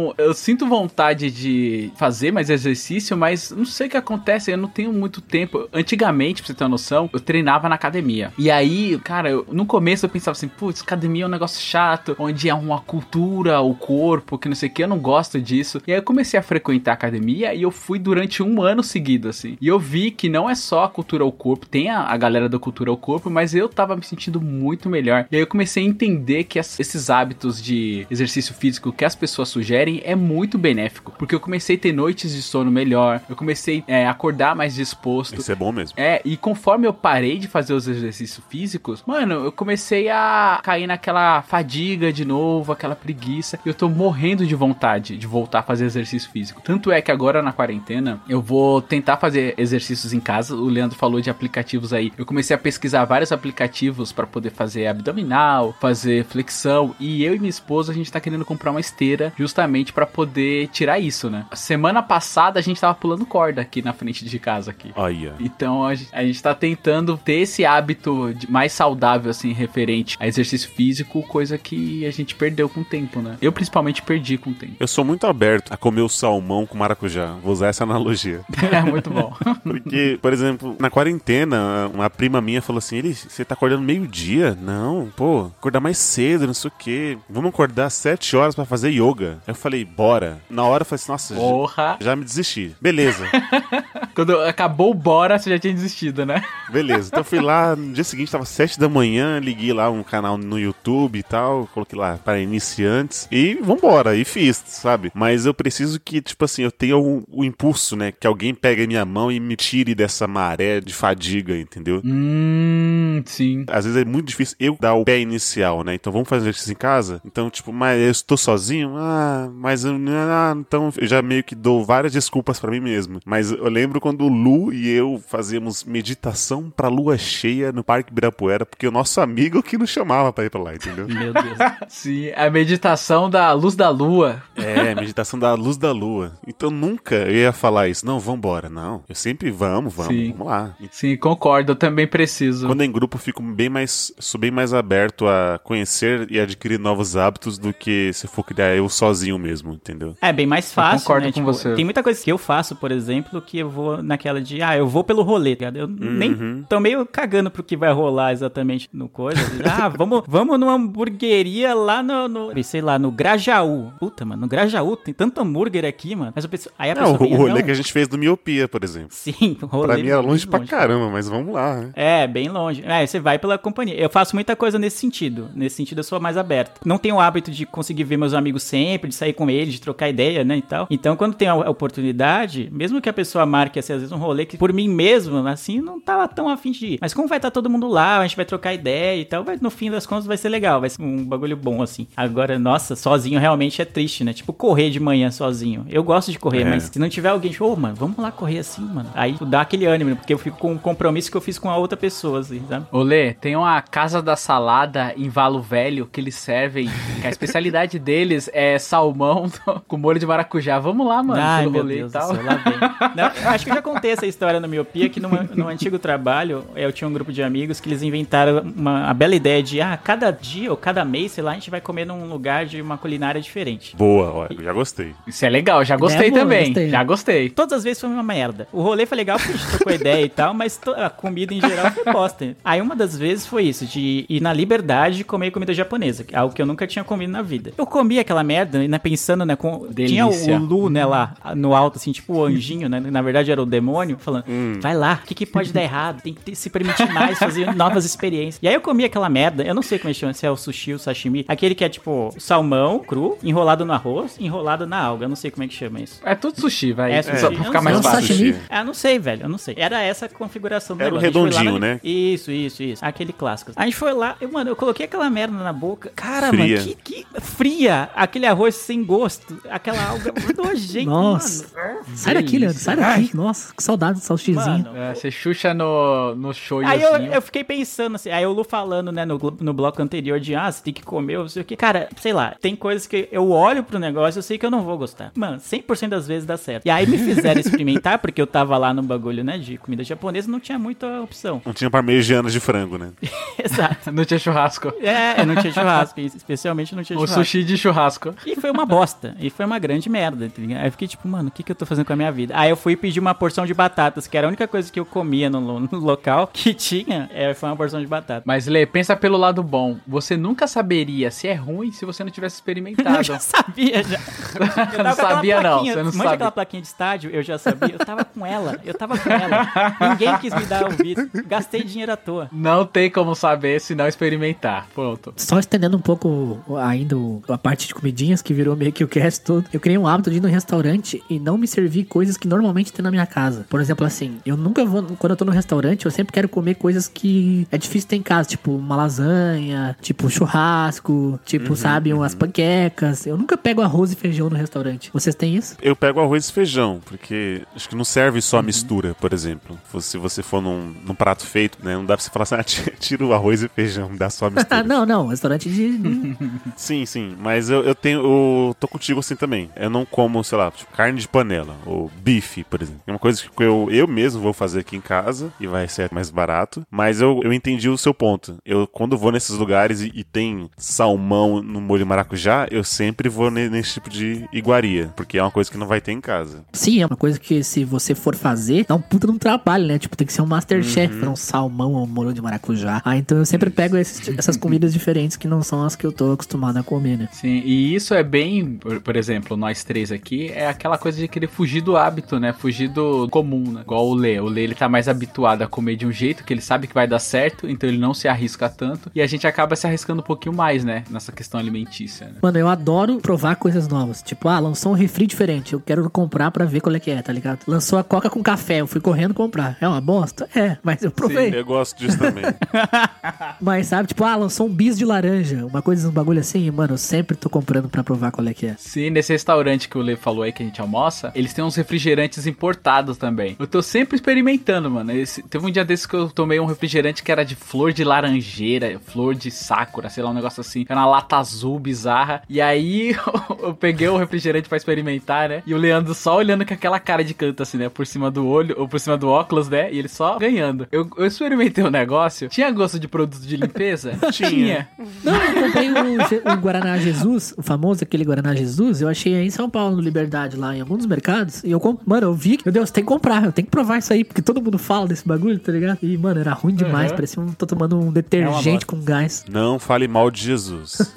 [0.00, 4.56] Então, eu sinto vontade de fazer mais exercício, mas não sei o que acontece, eu
[4.56, 5.68] não tenho muito tempo.
[5.72, 8.32] Antigamente, pra você ter uma noção, eu treinava na academia.
[8.38, 12.16] E aí, cara, eu- no começo eu pensava assim, putz, academia é um negócio chato,
[12.18, 15.80] onde é uma cultura, o corpo, que não sei o que, eu não gosto disso.
[15.86, 19.28] E aí eu comecei a frequentar a academia e eu fui durante um ano seguido,
[19.28, 19.56] assim.
[19.60, 22.48] E eu vi que não é só a cultura ao corpo, tem a, a galera
[22.48, 25.26] da cultura ao corpo, mas eu tava me sentindo muito melhor.
[25.30, 29.14] E aí eu comecei a entender que as- esses hábitos de exercício físico que as
[29.14, 31.12] pessoas sugerem é muito benéfico.
[31.18, 34.74] Porque eu comecei a ter noites de sono melhor, eu comecei é, a acordar mais
[34.74, 35.40] disposto.
[35.40, 35.94] Isso é bom mesmo.
[35.98, 40.86] É, e conforme eu parei de fazer os exercícios físicos, mano, eu comecei a cair
[40.86, 43.58] naquela fadiga de novo, aquela preguiça.
[43.64, 46.60] E eu tô morrendo de vontade de voltar a fazer exercício físico.
[46.62, 50.54] Tanto é que agora na quarentena eu vou tentar fazer exercícios em casa.
[50.54, 52.12] O Leandro falou de aplicativos aí.
[52.16, 56.94] Eu comecei a pesquisar vários aplicativos pra poder fazer abdominal, fazer flexão.
[57.00, 60.68] E eu e minha esposa a gente tá querendo comprar uma esteira justamente pra poder
[60.68, 61.46] tirar isso, né?
[61.54, 64.92] Semana passada a gente tava pulando corda aqui na frente de casa aqui.
[64.94, 65.34] Olha.
[65.40, 70.26] Então a gente, a gente tá tentando ter esse hábito mais saudável, assim, referente a
[70.26, 73.36] exercício físico, coisa que a gente perdeu com o tempo, né?
[73.40, 74.74] Eu principalmente perdi com o tempo.
[74.78, 77.36] Eu sou muito aberto a comer o salmão com maracujá.
[77.42, 78.40] Vou usar essa analogia.
[78.70, 79.34] É muito bom.
[79.64, 84.56] Porque, por exemplo, na quarentena, uma prima minha falou assim: Ele, você tá acordando meio-dia?
[84.60, 87.18] Não, pô, acordar mais cedo, não sei o quê.
[87.28, 89.38] Vamos acordar sete horas pra fazer yoga.
[89.46, 90.40] Eu falei, bora.
[90.50, 91.98] Na hora eu falei assim, nossa, já, Porra!
[92.00, 92.74] já me desisti.
[92.80, 93.24] Beleza,
[94.14, 96.42] Quando acabou o bora, você já tinha desistido, né?
[96.70, 97.08] beleza.
[97.08, 100.36] Então eu fui lá, no dia seguinte tava sete da manhã, liguei lá um canal
[100.36, 105.10] no YouTube e tal, coloquei lá para iniciantes e vambora, e fiz, sabe?
[105.14, 108.12] Mas eu preciso que, tipo assim, eu tenha o, o impulso, né?
[108.12, 112.00] Que alguém pegue a minha mão e me tire dessa maré de fadiga, entendeu?
[112.04, 113.64] Hum, sim.
[113.68, 115.94] Às vezes é muito difícil eu dar o pé inicial, né?
[115.94, 117.20] Então vamos fazer exercício em casa?
[117.24, 118.94] Então, tipo, mas eu estou sozinho?
[118.96, 119.98] Ah, mas eu.
[120.08, 123.20] Ah, então eu já meio que dou várias desculpas pra mim mesmo.
[123.24, 128.10] Mas eu lembro quando o Lu e eu fazíamos meditação pra lua cheia no Parque
[128.10, 131.06] Ibirapuera, porque o nosso amigo que nos chamava pra ir pra lá, entendeu?
[131.08, 131.58] Meu Deus.
[131.88, 134.42] Sim, a meditação da luz da lua.
[134.56, 136.32] É, meditação da luz da lua.
[136.46, 138.04] Então nunca eu ia falar isso.
[138.06, 138.68] Não, vambora.
[138.68, 139.02] Não.
[139.08, 140.32] Eu sempre vamos, vamos, Sim.
[140.32, 140.76] vamos lá.
[140.90, 142.66] Sim, concordo, eu também preciso.
[142.66, 144.12] Quando é em grupo, eu fico bem mais.
[144.18, 148.74] sou bem mais aberto a conhecer e adquirir novos hábitos do que se for criar
[148.74, 150.14] eu sozinho mesmo, entendeu?
[150.20, 151.32] É bem mais fácil, concordo né?
[151.32, 151.74] com Tipo, você.
[151.74, 154.86] Tem muita coisa que eu faço, por exemplo, que eu vou naquela de, ah, eu
[154.86, 155.76] vou pelo rolê, tá ligado?
[155.78, 159.40] Eu nem tô meio cagando pro que vai rolar exatamente no coisa.
[159.70, 163.92] ah, vamos, vamos numa hamburgueria lá no, no, sei lá, no Grajaú.
[163.98, 166.32] Puta, mano, no Grajaú tem tanto hambúrguer aqui, mano.
[166.34, 168.18] Mas eu penso, aí a Não, pessoa o rolê não, que a gente fez do
[168.18, 169.08] Miopia, por exemplo.
[169.10, 169.86] Sim, o rolê.
[169.86, 171.90] Pra mim era bem longe pra caramba, mas vamos lá, né?
[171.94, 172.82] É, bem longe.
[172.84, 173.94] É, você vai pela companhia.
[173.94, 175.50] Eu faço muita coisa nesse sentido.
[175.54, 176.80] Nesse sentido, eu sou mais aberto.
[176.84, 179.80] Não tenho o hábito de conseguir ver meus amigos sempre, de sair com eles, de
[179.80, 180.86] trocar ideia, né, e tal.
[180.90, 181.54] Então, quando tem a
[182.00, 185.46] oportunidade, mesmo que a pessoa marque, assim, às vezes, um rolê que por mim mesmo,
[185.46, 186.98] assim, não tava tão afim de ir.
[187.00, 189.58] Mas como vai estar todo mundo lá, a gente vai trocar ideia e tal, vai,
[189.60, 192.06] no fim das contas vai ser legal, vai ser um bagulho bom, assim.
[192.16, 194.32] Agora, nossa, sozinho realmente é triste, né?
[194.32, 195.84] Tipo, correr de manhã sozinho.
[195.88, 196.64] Eu gosto de correr, É.
[196.64, 199.10] mas se não tiver alguém, tipo, ô, mano, vamos lá correr assim, mano.
[199.14, 201.76] Aí dá aquele ânimo, porque eu fico com um compromisso que eu fiz com a
[201.76, 202.86] outra pessoa, assim, sabe?
[202.92, 206.88] Olê, tem uma casa da salada em Valo Velho que eles servem.
[207.20, 209.19] Que a especialidade deles é salmão
[209.86, 210.78] com molho de maracujá.
[210.78, 212.28] Vamos lá, mano, Ai, meu rolê Deus e tal.
[212.28, 212.74] do céu, lá vem.
[213.16, 216.64] Não, acho que eu já contei essa história no Miopia, que numa- no antigo trabalho,
[216.74, 219.96] eu tinha um grupo de amigos que eles inventaram uma, a bela ideia de, ah,
[220.02, 222.96] cada dia ou cada mês, sei lá, a gente vai comer num lugar de uma
[222.98, 223.96] culinária diferente.
[223.96, 225.12] Boa, ó, eu já gostei.
[225.26, 226.64] Isso é legal, já gostei É, também.
[226.66, 226.88] gostei.
[226.90, 227.50] Já gostei.
[227.50, 228.66] Todas as vezes foi uma merda.
[228.72, 231.60] O rolê foi legal porque a gente trocou ideia e tal, mas a comida em
[231.60, 232.56] geral foi bosta.
[232.64, 236.34] Aí uma das vezes foi isso, de ir na liberdade e comer comida japonesa, que
[236.34, 237.72] é algo que eu nunca tinha comido na vida.
[237.76, 239.88] Eu comi aquela merda, né, pensando, né, com...
[239.94, 243.60] Tinha o Lu, né, lá no alto, assim, tipo o anjinho, né, na verdade era
[243.62, 244.44] o demônio, falando,
[244.80, 246.22] vai lá, o que, que pode dar errado?
[246.22, 248.58] Tem que ter- se permitir mais, fazer novas experiências.
[248.62, 250.50] E aí eu comi aquela merda, eu não sei como é que chama, se é
[250.50, 254.98] o sushi ou sashimi, aquele que é tipo salmão cru, enrolado no arroz, enrolado na
[255.02, 256.20] alga, eu não sei como é que chama isso.
[256.24, 257.12] É tudo sushi, vai.
[257.12, 257.54] É Só sushi.
[257.56, 258.20] pra ficar Eu mais fácil.
[258.28, 258.52] Sashimi?
[258.52, 258.64] Sushi.
[258.68, 259.74] Ah, não sei, velho, eu não sei.
[259.76, 262.00] Era essa a configuração do Era o redondinho, né?
[262.04, 263.04] Isso, isso, isso.
[263.04, 263.72] Aquele clássico.
[263.74, 266.12] A gente foi lá, eu, mano, eu coloquei aquela merda na boca.
[266.14, 266.78] Cara, Fria.
[266.80, 268.08] mano, que, que fria.
[268.14, 269.60] Aquele arroz sem gosto.
[269.70, 271.66] Aquela alga nojenta, Nossa.
[271.74, 272.00] mano.
[272.14, 273.36] Sai daqui, Leandro, sai daqui.
[273.36, 274.84] Nossa, que saudade do salchizinho.
[274.84, 278.52] Mano, É, você xuxa no, no show Aí eu, eu fiquei pensando assim, aí o
[278.52, 281.62] Lu falando, né, no, no bloco anterior de, ah, você tem que comer, eu sei
[281.62, 281.76] o que.
[281.76, 284.82] Cara, sei lá, tem coisas que eu olho pro negócio eu sei que eu não
[284.82, 285.32] vou gostar.
[285.36, 286.86] Mano, 100% das vezes dá certo.
[286.86, 290.50] E aí me fizeram experimentar, porque eu tava lá no bagulho, né, de comida japonesa,
[290.50, 291.60] não tinha muita opção.
[291.64, 293.10] Não tinha parmegiana de frango, né?
[293.62, 294.10] Exato.
[294.12, 294.92] Não tinha churrasco.
[295.00, 297.44] É, não tinha churrasco, especialmente não tinha O churrasco.
[297.44, 298.34] sushi de churrasco.
[298.46, 299.34] E foi uma bosta.
[299.38, 300.48] E foi uma grande merda.
[300.48, 300.62] tá?
[300.80, 302.54] Aí eu fiquei tipo, mano, o que, que eu tô fazendo com a minha vida?
[302.56, 305.04] Aí eu fui pedir uma porção de batatas, que era a única coisa que eu
[305.04, 307.28] comia no, no local que tinha.
[307.32, 308.42] É, foi uma porção de batata.
[308.44, 309.96] Mas, Lê, pensa pelo lado bom.
[310.06, 313.22] Você nunca saberia se é ruim se você não tivesse Eu experimentado.
[313.22, 314.18] já sabia, já.
[314.56, 316.34] Eu aquela sabia, não, você não manja sabe.
[316.34, 317.30] aquela plaquinha de estádio?
[317.30, 317.94] Eu já sabia.
[317.94, 318.78] Eu tava com ela.
[318.84, 319.66] Eu tava com ela.
[320.10, 321.28] Ninguém quis me dar ouvido.
[321.46, 322.48] Gastei dinheiro à toa.
[322.52, 324.86] Não tem como saber se não experimentar.
[324.94, 325.32] Pronto.
[325.36, 327.16] Só estendendo um pouco ainda
[327.48, 329.64] a parte de comidinhas, que virou meio que o cast todo.
[329.72, 332.92] Eu criei um hábito de ir no restaurante e não me servir coisas que normalmente
[332.92, 333.66] tem na minha casa.
[333.68, 335.02] Por exemplo, assim, eu nunca vou.
[335.18, 338.22] Quando eu tô no restaurante, eu sempre quero comer coisas que é difícil ter em
[338.22, 338.48] casa.
[338.48, 343.26] Tipo, uma lasanha, tipo churrasco, tipo, sabe, umas panquecas.
[343.26, 345.10] Eu nunca pego arroz e feijão no restaurante.
[345.12, 345.76] Vocês têm isso?
[345.82, 348.42] Eu pego arroz e feijão, porque acho que não serve Uhum.
[348.42, 349.78] só a mistura, por exemplo.
[350.00, 351.94] Se você for num, num prato feito, né?
[351.94, 354.46] Não dá pra você falar assim, ah, tira- o arroz e feijão, me dá só
[354.46, 354.82] a mistura.
[354.84, 355.26] não, não.
[355.26, 356.36] Restaurante de.
[356.76, 358.20] sim, sim, mas eu, eu tenho.
[358.20, 359.70] Eu tô contigo assim também.
[359.76, 363.02] Eu não como, sei lá, tipo, carne de panela, ou bife, por exemplo.
[363.06, 366.08] É uma coisa que eu, eu mesmo vou fazer aqui em casa e vai ser
[366.12, 366.82] mais barato.
[366.90, 368.56] Mas eu, eu entendi o seu ponto.
[368.64, 373.50] Eu, quando vou nesses lugares e, e tem salmão no molho maracujá, eu sempre vou
[373.50, 376.64] ne- nesse tipo de iguaria, porque é uma coisa que não vai ter em casa.
[376.72, 379.86] Sim, é uma coisa que se você for fazer, dá um puta de um trabalho,
[379.86, 379.98] né?
[379.98, 383.00] Tipo, tem que ser um Masterchef pra um salmão ou um molho de maracujá.
[383.04, 386.12] Ah, então eu sempre pego esses- essas comidas diferentes que não são as que eu
[386.12, 387.28] tô acostumado a comer, né?
[387.32, 388.49] Sim, e isso é bem,
[388.80, 392.52] por, por exemplo, nós três aqui, é aquela coisa de querer fugir do hábito, né?
[392.52, 393.82] Fugir do comum, né?
[393.82, 394.40] Igual o Lê.
[394.40, 396.94] O Lê, ele tá mais habituado a comer de um jeito que ele sabe que
[396.94, 399.10] vai dar certo, então ele não se arrisca tanto.
[399.14, 401.04] E a gente acaba se arriscando um pouquinho mais, né?
[401.10, 402.34] Nessa questão alimentícia, né?
[402.42, 404.22] Mano, eu adoro provar coisas novas.
[404.22, 405.72] Tipo, ah, lançou um refri diferente.
[405.72, 407.60] Eu quero comprar pra ver qual é que é, tá ligado?
[407.66, 408.80] Lançou a coca com café.
[408.80, 409.76] Eu fui correndo comprar.
[409.80, 410.48] É uma bosta?
[410.54, 411.54] É, mas eu provei.
[411.54, 412.44] Eu gosto disso também.
[413.60, 415.66] Mas sabe, tipo, ah, lançou um bis de laranja.
[415.66, 416.66] Uma coisa, um bagulho assim.
[416.66, 418.74] e, Mano, eu sempre tô comprando pra provar qual é que é.
[418.78, 421.76] Sim, nesse restaurante que o Lê falou aí que a gente almoça, eles têm uns
[421.76, 422.44] refrigerantes
[422.80, 423.56] testado também.
[423.58, 425.12] Eu tô sempre experimentando, mano.
[425.12, 428.04] Esse- teve um dia desses que eu tomei um refrigerante que era de flor de
[428.04, 430.84] laranjeira, flor de sakura, sei lá, um negócio assim.
[430.88, 432.42] Era uma lata azul bizarra.
[432.48, 433.14] E aí
[433.62, 435.62] eu peguei o refrigerante pra experimentar, né?
[435.66, 437.88] E o Leandro só olhando com aquela cara de canto, assim, né?
[437.88, 439.92] Por cima do olho, ou por cima do óculos, né?
[439.92, 440.86] E ele só ganhando.
[440.90, 442.48] Eu, eu experimentei o negócio.
[442.48, 444.12] Tinha gosto de produto de limpeza?
[444.32, 444.88] Tinha.
[445.22, 449.46] Não, eu comprei o, o Guaraná Jesus, o famoso aquele Guaraná Jesus, eu achei aí
[449.46, 451.62] em São Paulo, no Liberdade, lá em algum dos mercados.
[451.64, 453.70] E eu, comp- mano, eu vi, que, meu Deus, tem que comprar, eu tenho que
[453.70, 455.98] provar isso aí, porque todo mundo fala desse bagulho, tá ligado?
[456.02, 457.16] E, mano, era ruim demais, Uhum.
[457.16, 459.44] parecia um, tô tomando um detergente com gás.
[459.50, 461.12] Não fale mal de Jesus.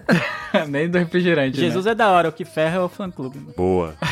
[0.68, 1.56] Nem do refrigerante.
[1.58, 1.66] né?
[1.66, 3.38] Jesus é da hora, o que ferra é o fã clube.
[3.38, 3.52] mano.
[3.56, 3.94] Boa.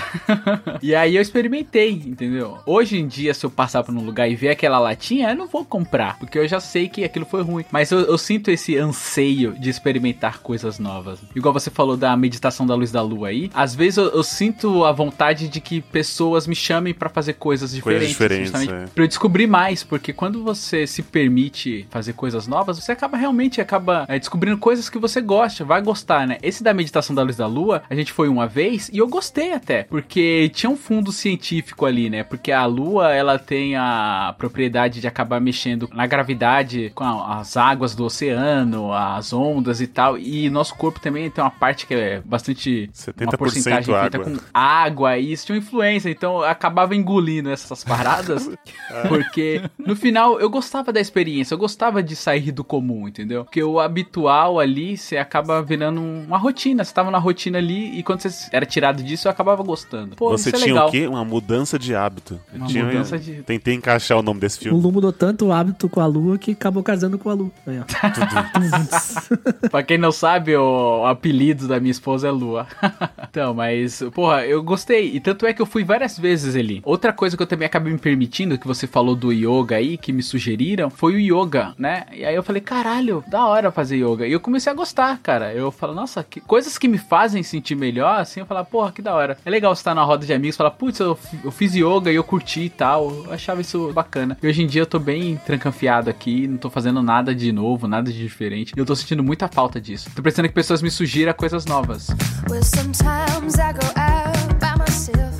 [0.82, 2.58] E aí eu experimentei, entendeu?
[2.66, 5.46] Hoje em dia, se eu passar por um lugar e ver aquela latinha, eu não
[5.46, 7.64] vou comprar, porque eu já sei que aquilo foi ruim.
[7.70, 11.18] Mas eu, eu sinto esse anseio de experimentar coisas novas.
[11.34, 14.84] Igual você falou da meditação da luz da lua aí, às vezes eu, eu sinto
[14.84, 18.08] a vontade de que pessoas me chamem pra fazer coisas diferentes.
[18.10, 18.86] diferentes, justamente é.
[18.94, 23.60] Pra eu descobrir mais, porque quando você se permite fazer coisas novas, você acaba realmente
[23.60, 26.38] acaba é, descobrindo coisas que você gosta, vai gostar, né?
[26.42, 29.52] Esse da meditação da luz da lua, a gente foi uma vez e eu gostei
[29.52, 32.22] até, porque tinha um fundo científico ali, né?
[32.22, 37.56] Porque a lua, ela tem a propriedade de acabar mexendo na gravidade com a- as
[37.56, 41.94] águas do oceano, as ondas e tal, e nosso corpo também tem uma parte que
[41.94, 44.24] é bastante 70% uma porcentagem feita água.
[44.24, 48.48] com água e isso tinha uma influência, então eu acabava engolindo essas paradas,
[49.08, 53.44] porque no final eu gostava da experiência, eu gostava de sair do comum, entendeu?
[53.44, 57.98] Porque o habitual ali, você acaba virando um- uma rotina, você tava na rotina ali
[57.98, 60.16] e quando você era tirado disso, eu acabava gostando.
[60.16, 60.88] Pô, Você isso é tinha legal.
[60.88, 61.06] o quê?
[61.06, 62.38] Uma mudança de hábito.
[62.52, 64.80] Eu Uma tinha- mudança de- Tentei encaixar o nome desse O filme.
[64.82, 67.50] Lu mudou tanto o hábito com a lua que acabou casando com a lua.
[67.66, 67.84] Aí, ó.
[69.70, 72.66] pra quem não sabe, o, o apelido da minha esposa é Lua.
[73.28, 75.14] então, mas, porra, eu gostei.
[75.14, 76.80] E tanto é que eu fui várias vezes ali.
[76.84, 80.12] Outra coisa que eu também acabei me permitindo, que você falou do yoga aí, que
[80.12, 82.06] me sugeriram, foi o yoga, né?
[82.12, 84.26] E aí eu falei, caralho, da hora fazer yoga.
[84.26, 85.52] E eu comecei a gostar, cara.
[85.52, 89.02] Eu falo, nossa, que coisas que me fazem sentir melhor, assim, eu falo, porra, que
[89.02, 89.36] da hora.
[89.44, 92.14] É legal estar na roda de amigos e falar, putz, eu, eu fiz yoga e
[92.14, 93.10] eu curti e tal.
[93.10, 94.36] Eu achava isso bacana.
[94.42, 97.86] E hoje em dia eu tô bem trancanfiado aqui, não tô fazendo nada de novo,
[97.86, 98.72] nada de diferente.
[98.76, 100.10] E eu tô sentindo muita falta disso.
[100.14, 102.05] Tô precisando que pessoas me sugiram coisas novas.
[102.48, 105.34] Well, sometimes I go out by myself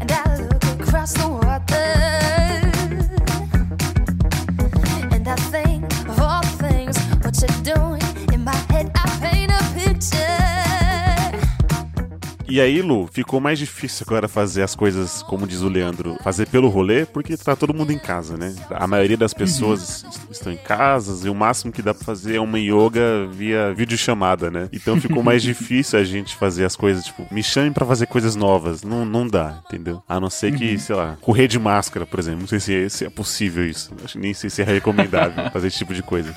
[0.00, 2.01] and I look across the water.
[12.52, 16.46] E aí, Lu, ficou mais difícil agora fazer as coisas, como diz o Leandro, fazer
[16.48, 18.54] pelo rolê, porque tá todo mundo em casa, né?
[18.72, 22.34] A maioria das pessoas est- estão em casas e o máximo que dá pra fazer
[22.36, 24.68] é uma yoga via videochamada, né?
[24.70, 28.36] Então ficou mais difícil a gente fazer as coisas, tipo, me chamem pra fazer coisas
[28.36, 28.82] novas.
[28.82, 30.02] Não, não dá, entendeu?
[30.06, 32.40] A não ser que, sei lá, correr de máscara, por exemplo.
[32.42, 33.90] Não sei se é, se é possível isso.
[34.14, 36.34] Nem sei se é recomendável fazer esse tipo de coisa.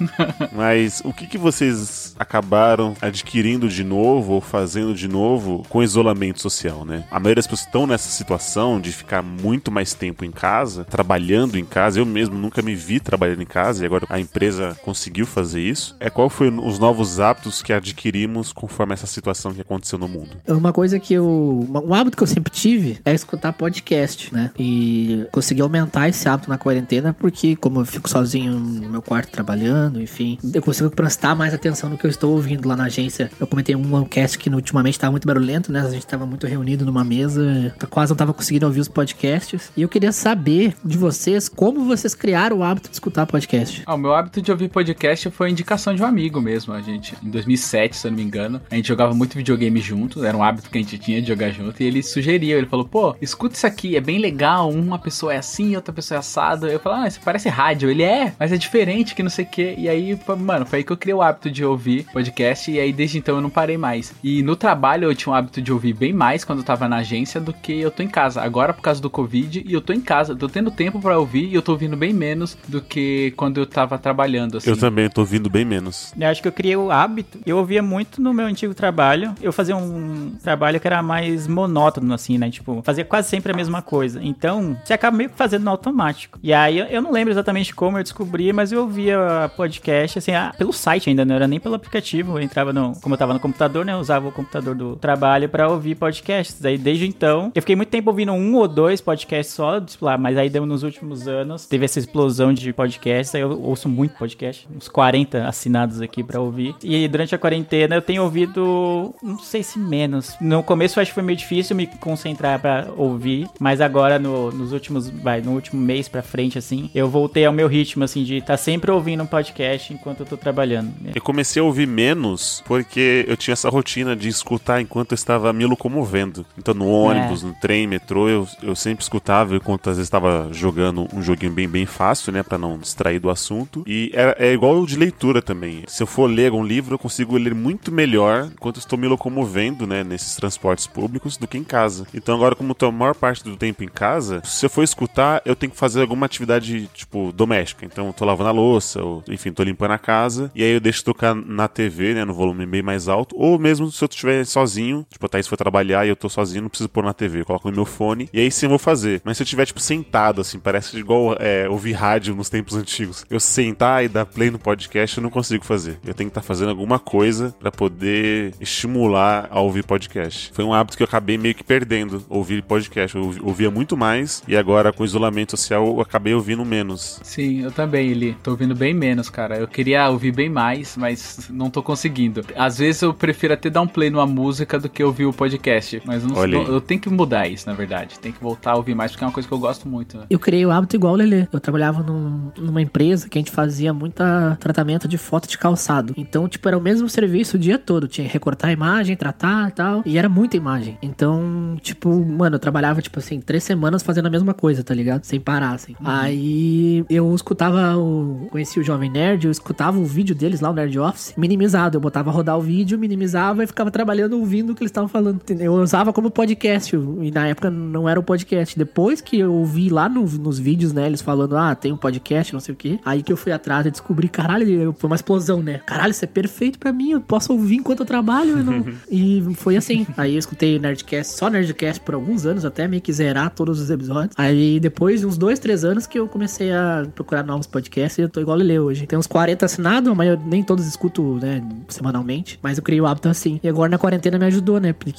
[0.54, 6.05] Mas o que, que vocês acabaram adquirindo de novo ou fazendo de novo com isolamento
[6.42, 7.06] social, né?
[7.10, 11.58] A maioria das pessoas estão nessa situação de ficar muito mais tempo em casa, trabalhando
[11.58, 12.00] em casa.
[12.00, 15.96] Eu mesmo nunca me vi trabalhando em casa e agora a empresa conseguiu fazer isso.
[16.00, 20.32] É qual foi os novos hábitos que adquirimos conforme essa situação que aconteceu no mundo?
[20.48, 21.26] Uma coisa que eu.
[21.70, 24.52] Um hábito que eu sempre tive é escutar podcast, né?
[24.58, 29.32] E consegui aumentar esse hábito na quarentena, porque, como eu fico sozinho no meu quarto
[29.32, 33.32] trabalhando, enfim, eu consigo prestar mais atenção no que eu estou ouvindo lá na agência.
[33.40, 35.82] Eu comentei um cast que ultimamente estava muito barulhento, né?
[35.96, 39.72] Gente estava muito reunido numa mesa, quase não estava conseguindo ouvir os podcasts.
[39.78, 43.82] E eu queria saber de vocês como vocês criaram o hábito de escutar podcast.
[43.86, 46.74] Ah, o meu hábito de ouvir podcast foi indicação de um amigo mesmo.
[46.74, 50.26] A gente, em 2007, se eu não me engano, a gente jogava muito videogame junto.
[50.26, 51.82] Era um hábito que a gente tinha de jogar junto.
[51.82, 54.70] E ele sugeria, ele falou: pô, escuta isso aqui, é bem legal.
[54.70, 56.68] Uma pessoa é assim, outra pessoa é assado.
[56.68, 57.90] Eu falei: ah, isso parece rádio.
[57.90, 59.76] Ele é, mas é diferente, que não sei o quê.
[59.78, 62.70] E aí, mano, foi aí que eu criei o hábito de ouvir podcast.
[62.70, 64.14] E aí, desde então, eu não parei mais.
[64.22, 66.98] E no trabalho, eu tinha o hábito de ouvir bem mais quando eu tava na
[66.98, 68.42] agência do que eu tô em casa.
[68.42, 71.46] Agora, por causa do Covid, e eu tô em casa, tô tendo tempo pra ouvir
[71.50, 74.70] e eu tô ouvindo bem menos do que quando eu tava trabalhando, assim.
[74.70, 76.14] Eu também tô ouvindo bem menos.
[76.20, 77.40] Eu acho que eu criei o hábito.
[77.46, 79.34] Eu ouvia muito no meu antigo trabalho.
[79.42, 82.50] Eu fazia um trabalho que era mais monótono, assim, né?
[82.50, 84.22] Tipo, fazia quase sempre a mesma coisa.
[84.24, 86.40] Então, você acaba meio que fazendo no automático.
[86.44, 90.54] E aí, eu- não lembro exatamente como eu descobri, mas eu ouvia podcast, assim, ah,
[90.58, 92.38] pelo site ainda, não era nem pelo aplicativo.
[92.38, 92.94] Eu entrava no.
[93.02, 93.94] Como eu tava no computador, né?
[93.94, 96.64] Eu usava o computador do trabalho ouvir podcasts.
[96.66, 100.18] Aí desde então, eu fiquei muito tempo ouvindo um ou dois podcasts só, tipo lá,
[100.18, 104.18] mas aí deu nos últimos anos, teve essa explosão de podcasts, aí eu ouço muito
[104.18, 106.76] podcast, uns 40 assinados aqui pra ouvir.
[106.84, 110.36] E durante a quarentena eu tenho ouvido, não sei se menos.
[110.40, 114.72] No começo acho que foi meio difícil me concentrar pra ouvir, mas agora no- nos
[114.72, 118.38] últimos, vai, no último mês pra frente assim, eu voltei ao meu ritmo assim de
[118.38, 120.92] estar sempre ouvindo um podcast enquanto eu tô trabalhando.
[121.14, 125.52] Eu comecei a ouvir menos porque eu tinha essa rotina de escutar enquanto eu estava
[125.56, 126.46] me locomovendo.
[126.58, 131.08] Então no ônibus, no trem, metrô, eu, eu sempre escutava enquanto às vezes estava jogando
[131.14, 132.44] um joguinho bem, bem fácil, né?
[132.44, 133.84] Pra não distrair do assunto.
[133.88, 135.84] E é, é igual o de leitura também.
[135.88, 139.88] Se eu for ler um livro, eu consigo ler muito melhor enquanto estou me locomovendo,
[139.88, 140.04] né?
[140.04, 142.06] Nesses transportes públicos do que em casa.
[142.14, 145.42] Então agora, como tô a maior parte do tempo em casa, se eu for escutar,
[145.46, 147.86] eu tenho que fazer alguma atividade, tipo, doméstica.
[147.86, 150.52] Então eu tô lavando a louça, ou enfim, tô limpando a casa.
[150.56, 152.26] E aí eu deixo tocar na TV, né?
[152.26, 153.36] No volume bem mais alto.
[153.38, 156.64] Ou mesmo se eu estiver sozinho, tipo, a Thaís foi trabalhar e eu tô sozinho,
[156.64, 157.42] não preciso pôr na TV.
[157.42, 158.30] Eu coloco no meu fone.
[158.34, 159.22] E aí sim eu vou fazer.
[159.24, 163.26] Mas se eu estiver, tipo, sentado, assim, parece igual é, ouvir rádio nos tempos antigos.
[163.30, 166.00] Eu sentar e dar play no podcast, eu não consigo fazer.
[166.06, 170.52] Eu tenho que estar fazendo alguma coisa pra poder estimular a ouvir podcast.
[170.54, 173.16] Foi um hábito que eu acabei meio que perdendo, ouvir podcast.
[173.16, 177.20] Eu ouvi- ouvia muito mais e agora com o isolamento social eu acabei ouvindo menos.
[177.24, 178.36] Sim, eu também, Eli.
[178.44, 179.58] Tô ouvindo bem menos, cara.
[179.58, 182.42] Eu queria ouvir bem mais, mas não tô conseguindo.
[182.56, 186.02] Às vezes eu prefiro até dar um play numa música do que ouvir o podcast.
[186.06, 186.52] Mas eu, não, aí.
[186.54, 188.20] eu tenho que mudar isso, na verdade.
[188.20, 190.26] Tem que voltar a ouvir mais, porque é uma coisa que eu gosto muito, né?
[190.30, 191.48] Eu criei o hábito igual o Lelê.
[191.52, 196.14] Eu trabalhava num- numa empresa que a gente fazia muita tratamento de foto de calçado.
[196.18, 198.08] Então, tipo, era o mesmo serviço o dia todo.
[198.08, 200.02] Tinha que recortar a imagem, tratar e tal.
[200.06, 200.98] E era muita imagem.
[201.02, 205.24] Então, tipo, mano, eu trabalhava, tipo assim, três semanas fazendo a mesma coisa, tá ligado?
[205.24, 205.96] Sem parar, assim.
[206.04, 208.48] Aí eu escutava o.
[208.52, 211.98] Conheci o Jovem Nerd, eu escutava o vídeo deles lá, o Nerd Office, minimizado.
[211.98, 215.25] Eu botava rodar o vídeo, minimizava e ficava trabalhando ouvindo o que eles estavam falando.
[215.32, 215.76] Entendeu?
[215.78, 216.96] Eu usava como podcast.
[216.96, 218.78] E na época não era o podcast.
[218.78, 222.54] Depois que eu ouvi lá no- nos vídeos, né, eles falando, ah, tem um podcast,
[222.54, 223.00] não sei o quê.
[223.06, 225.80] Aí que eu fui atrás e descobri, caralho, foi uma explosão, né?
[225.86, 227.12] Caralho, isso é perfeito pra mim.
[227.12, 228.58] Eu posso ouvir enquanto eu trabalho.
[228.60, 230.06] eu não- e foi assim.
[230.18, 233.90] Aí eu escutei Nerdcast, só Nerdcast por alguns anos, até meio que zerar todos os
[233.90, 234.34] episódios.
[234.38, 238.22] Aí depois de uns dois, três anos que eu comecei a procurar novos podcasts e
[238.22, 239.06] eu tô igual o Lele hoje.
[239.08, 242.60] Tem uns 40 assinados, mas eu nem todos escuto, né, semanalmente.
[242.62, 243.60] Mas eu criei o hábito assim.
[243.64, 244.94] E agora na quarentena me ajudou, né?
[244.94, 245.12] Porque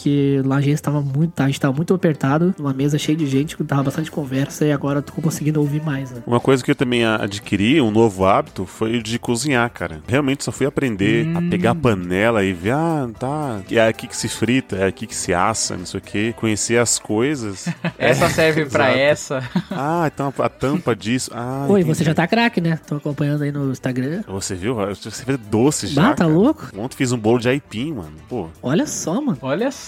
[0.45, 3.27] lá a gente tava muito, tá, a gente tava muito apertado, uma mesa cheia de
[3.27, 6.23] gente, tava bastante conversa e agora eu tô conseguindo ouvir mais, né?
[6.27, 10.01] Uma coisa que eu também adquiri, um novo hábito, foi o de cozinhar, cara.
[10.07, 14.17] Realmente só fui aprender a pegar a panela e ver, ah, tá, é aqui que
[14.17, 16.35] se frita, é aqui que se assa, não sei o quê.
[16.37, 17.69] Conhecer as coisas.
[17.99, 19.45] Essa serve pra exato.
[19.45, 19.67] essa.
[19.79, 21.31] Ah, então a tampa disso.
[21.35, 21.97] Ah, Oi, entendi.
[21.97, 22.79] você já tá craque, né?
[22.87, 24.23] Tô acompanhando aí no Instagram.
[24.27, 24.75] Você viu?
[24.75, 26.09] Você fez doce já.
[26.09, 26.31] Ah, tá cara.
[26.31, 26.69] louco?
[26.77, 28.13] Ontem fiz um bolo de aipim, mano.
[28.29, 29.39] Pô, Olha só, mano.
[29.43, 29.86] Olha só.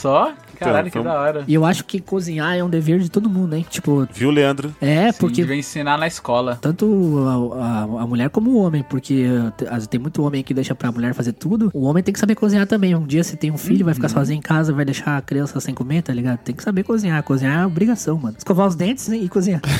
[0.59, 1.45] Caralho, Então, que da hora.
[1.47, 3.65] E eu acho que cozinhar é um dever de todo mundo, hein?
[3.69, 4.75] Tipo, viu, Leandro?
[4.81, 6.59] é, Sim, porque devia ensinar na escola.
[6.61, 7.17] tanto
[7.55, 9.27] a, a- a mulher como o homem, porque
[9.71, 11.71] às- tem muito homem que deixa pra mulher fazer tudo.
[11.73, 12.95] O homem tem que saber cozinhar também.
[12.95, 15.61] Um dia você tem um filho, vai ficar sozinho em casa, vai deixar a criança
[15.61, 16.39] sem comer, tá ligado?
[16.39, 17.23] Tem que saber cozinhar.
[17.23, 18.35] Cozinhar é obrigação, mano.
[18.37, 19.61] Escovar os dentes e cozinhar.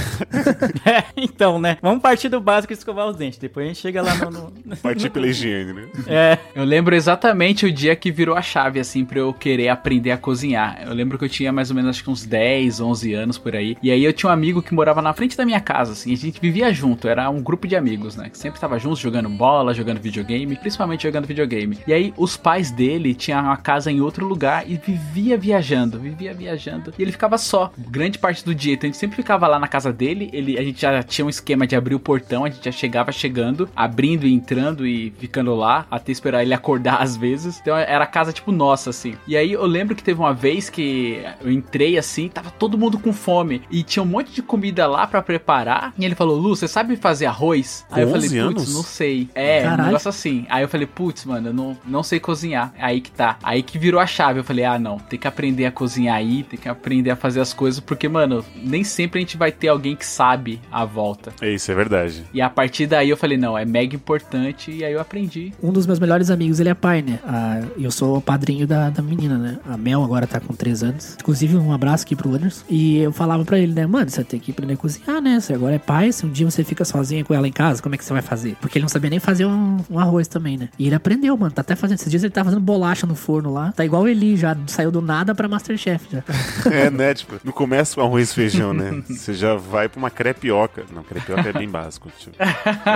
[0.85, 1.77] É, então, né?
[1.83, 3.39] Vamos partir do básico e escovar os dentes.
[3.39, 4.31] Depois a gente chega lá no.
[4.65, 4.77] no...
[4.83, 5.89] Partir pela higiene, né?
[6.07, 6.39] É.
[6.55, 10.19] Eu lembro exatamente o dia que virou a chave, assim, pra eu querer aprender a
[10.19, 10.83] cozinhar.
[10.87, 13.55] Eu lembro que eu tinha mais ou menos, acho que uns 10, 11 anos por
[13.55, 13.77] aí.
[13.83, 16.13] E aí eu tinha um amigo que morava na frente da minha casa, assim.
[16.13, 18.29] A gente vivia junto, era um grupo de amigos, né?
[18.29, 21.79] Que sempre tava juntos, jogando bola, jogando videogame, principalmente jogando videogame.
[21.87, 26.35] E aí os pais dele tinham uma casa em outro lugar e vivia viajando, vivia
[26.35, 26.93] viajando.
[26.99, 28.75] E ele ficava só, grande parte do dia.
[28.75, 30.31] Então a gente sempre ficava lá na casa dele.
[30.33, 33.13] Ele, a gente já tinha um esquema de abrir o portão, a gente já chegava
[33.13, 37.59] chegando, abrindo e entrando e ficando lá, até esperar ele acordar às vezes.
[37.61, 39.15] Então era casa tipo nossa, assim.
[39.27, 42.99] E aí eu lembro que teve uma vez que eu entrei assim, tava todo mundo
[42.99, 45.95] com fome e tinha um monte de comida lá pra preparar.
[45.99, 47.87] E ele falou: Lu, você sabe fazer arroz?
[47.89, 48.75] Com aí eu falei: 11 putz, anos?
[48.75, 49.29] não sei.
[49.35, 49.87] É, um Caralho.
[49.87, 50.47] negócio assim.
[50.51, 52.73] Aí eu falei: putz, mano, eu não, não sei cozinhar.
[52.79, 53.39] Aí que tá.
[53.43, 54.41] Aí que virou a chave.
[54.41, 57.41] Eu falei: ah, não, tem que aprender a cozinhar aí, tem que aprender a fazer
[57.41, 61.33] as coisas, porque, mano, nem sempre a gente vai ter alguém que sabe a volta.
[61.41, 62.25] É isso, é verdade.
[62.35, 64.71] E a partir daí eu falei: não, é mega importante.
[64.71, 65.53] E aí eu aprendi.
[65.63, 67.19] Um dos meus melhores amigos, ele é pai, né?
[67.25, 69.59] Ah, eu sou o padrinho da, da menina, né?
[69.67, 71.17] A Mel agora tá com 3 anos.
[71.21, 72.65] Inclusive, um abraço aqui pro Anderson.
[72.69, 73.87] E eu falava pra ele, né?
[73.87, 75.41] Mano, você tem que aprender a cozinhar, né?
[75.41, 77.95] Você agora é pai, se um dia você fica sozinha com ela em casa, como
[77.95, 78.57] é que você vai fazer?
[78.61, 80.69] Porque ele não sabia nem fazer um, um arroz também, né?
[80.79, 81.53] E ele aprendeu, mano.
[81.53, 81.99] Tá até fazendo.
[81.99, 83.73] Esses dias ele tá fazendo bolacha no forno lá.
[83.73, 86.23] Tá igual ele já saiu do nada pra Masterchef já.
[86.71, 87.15] É, né?
[87.15, 89.03] Tipo, não começa com arroz e feijão, né?
[89.09, 90.85] Você já vai pra uma crepioca.
[90.95, 92.11] Não, crepioca é bem básico.
[92.19, 92.37] Tipo,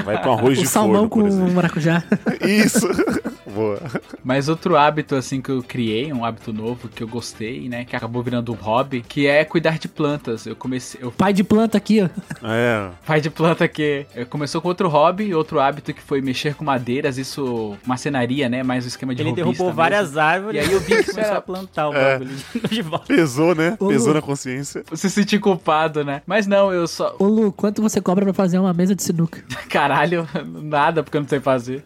[0.04, 1.52] vai pra um arroz o de salmão forno, com por exemplo.
[1.52, 2.02] maracujá.
[2.40, 2.86] Isso.
[3.54, 3.80] Boa.
[4.24, 7.84] Mas outro hábito, assim, que eu criei, um hábito novo que eu gostei, né?
[7.84, 10.46] Que acabou virando um hobby, que é cuidar de plantas.
[10.46, 11.00] Eu comecei.
[11.02, 12.08] Eu Pai de planta aqui, ó.
[12.46, 12.90] É.
[13.06, 16.64] pai de planta que eh, começou com outro hobby, outro hábito que foi mexer com
[16.64, 18.62] madeiras, isso, marcenaria, né?
[18.62, 19.76] Mais o esquema de Ele derrubou mesmo.
[19.76, 22.12] várias árvores E aí eu vi que começou era- a plantar o É.
[22.18, 23.06] bagulho de- de volta.
[23.06, 23.76] Pesou, né?
[23.78, 24.14] Ô, Pesou Lu.
[24.14, 24.84] na consciência.
[24.94, 26.22] Se sentir culpado, né?
[26.26, 27.14] Mas não, eu só.
[27.18, 29.42] Ô Lu, quanto você cobra pra fazer uma mesa de sinuca?
[29.68, 30.26] Caralho,
[30.62, 31.84] nada, porque eu não sei fazer.